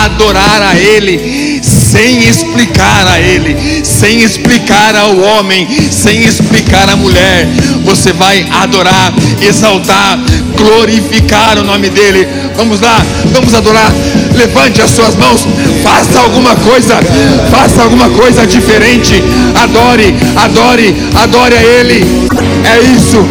adorar 0.04 0.62
a 0.62 0.76
Ele 0.76 1.60
sem 1.62 2.28
explicar 2.28 3.06
a 3.06 3.20
Ele, 3.20 3.84
sem 3.84 4.22
explicar 4.22 4.94
ao 4.96 5.18
homem, 5.18 5.66
sem 5.90 6.24
explicar 6.24 6.88
à 6.88 6.96
mulher. 6.96 7.46
Você 7.84 8.12
vai 8.12 8.46
adorar, 8.50 9.14
exaltar, 9.40 10.18
glorificar 10.56 11.58
o 11.58 11.64
nome 11.64 11.88
dEle. 11.88 12.26
Vamos 12.56 12.80
lá, 12.80 13.04
vamos 13.32 13.54
adorar. 13.54 13.92
Levante 14.34 14.82
as 14.82 14.90
suas 14.90 15.14
mãos, 15.14 15.46
faça 15.82 16.20
alguma 16.20 16.54
coisa, 16.56 16.96
faça 17.50 17.82
alguma 17.82 18.10
coisa 18.10 18.46
diferente. 18.46 19.22
Adore, 19.54 20.14
adore, 20.36 20.94
adore 21.14 21.54
a 21.54 21.62
Ele. 21.62 22.04
É 22.64 22.80
isso. 22.96 23.24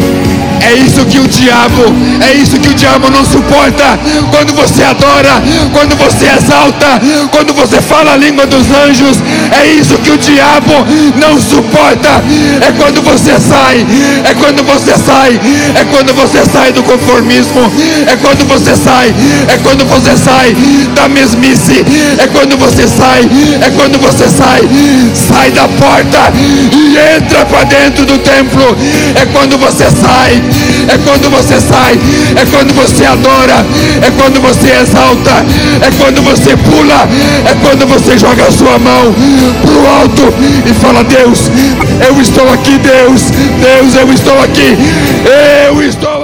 É 0.66 0.74
isso 0.74 1.04
que 1.04 1.20
o 1.20 1.28
diabo, 1.28 1.84
é 2.28 2.34
isso 2.34 2.58
que 2.58 2.68
o 2.68 2.74
diabo 2.74 3.08
não 3.08 3.24
suporta. 3.24 3.98
Quando 4.32 4.52
você 4.52 4.82
adora, 4.82 5.40
quando 5.72 5.94
você 5.96 6.26
exalta, 6.26 7.00
quando 7.30 7.54
você 7.54 7.80
fala 7.80 8.14
a 8.14 8.16
língua 8.16 8.46
dos 8.46 8.66
anjos, 8.72 9.18
é 9.52 9.64
isso 9.64 9.96
que 9.98 10.10
o 10.10 10.18
diabo 10.18 10.74
não 11.20 11.40
suporta. 11.40 12.20
É 12.60 12.72
quando 12.72 13.00
você 13.02 13.38
sai, 13.38 13.86
é 14.24 14.34
quando 14.34 14.64
você 14.64 14.94
sai, 14.98 15.40
é 15.80 15.84
quando 15.84 16.12
você 16.14 16.44
sai 16.44 16.72
do 16.72 16.82
conformismo, 16.82 17.70
é 18.08 18.16
quando 18.16 18.44
você 18.48 18.74
sai, 18.74 19.14
é 19.48 19.58
quando 19.62 19.84
você 19.84 20.16
sai 20.16 20.56
da 20.96 21.08
mesmice, 21.08 21.84
é 22.18 22.26
quando 22.26 22.58
você 22.58 22.88
sai, 22.88 23.22
é 23.62 23.70
quando 23.70 24.00
você 24.00 24.28
sai, 24.28 24.62
sai 25.14 25.52
da 25.52 25.68
porta 25.68 26.32
e 26.72 26.96
entra 27.16 27.44
para 27.46 27.62
dentro 27.64 28.04
do 28.04 28.18
templo. 28.18 28.76
É 29.14 29.24
quando 29.26 29.56
você 29.58 29.84
sai 29.84 30.42
é 30.88 30.98
quando 30.98 31.30
você 31.30 31.60
sai, 31.60 31.98
é 32.36 32.44
quando 32.50 32.74
você 32.74 33.04
adora, 33.04 33.64
é 34.02 34.10
quando 34.10 34.40
você 34.40 34.70
exalta, 34.80 35.44
é 35.80 35.90
quando 35.98 36.22
você 36.22 36.56
pula, 36.56 37.08
é 37.44 37.54
quando 37.62 37.86
você 37.86 38.18
joga 38.18 38.46
a 38.46 38.50
sua 38.50 38.78
mão 38.78 39.14
pro 39.62 39.86
alto 40.00 40.22
e 40.64 40.72
fala: 40.74 41.02
Deus, 41.04 41.50
eu 42.06 42.20
estou 42.20 42.50
aqui, 42.52 42.78
Deus, 42.78 43.30
Deus, 43.60 43.94
eu 43.94 44.12
estou 44.12 44.40
aqui, 44.42 44.76
eu 45.68 45.82
estou 45.82 46.15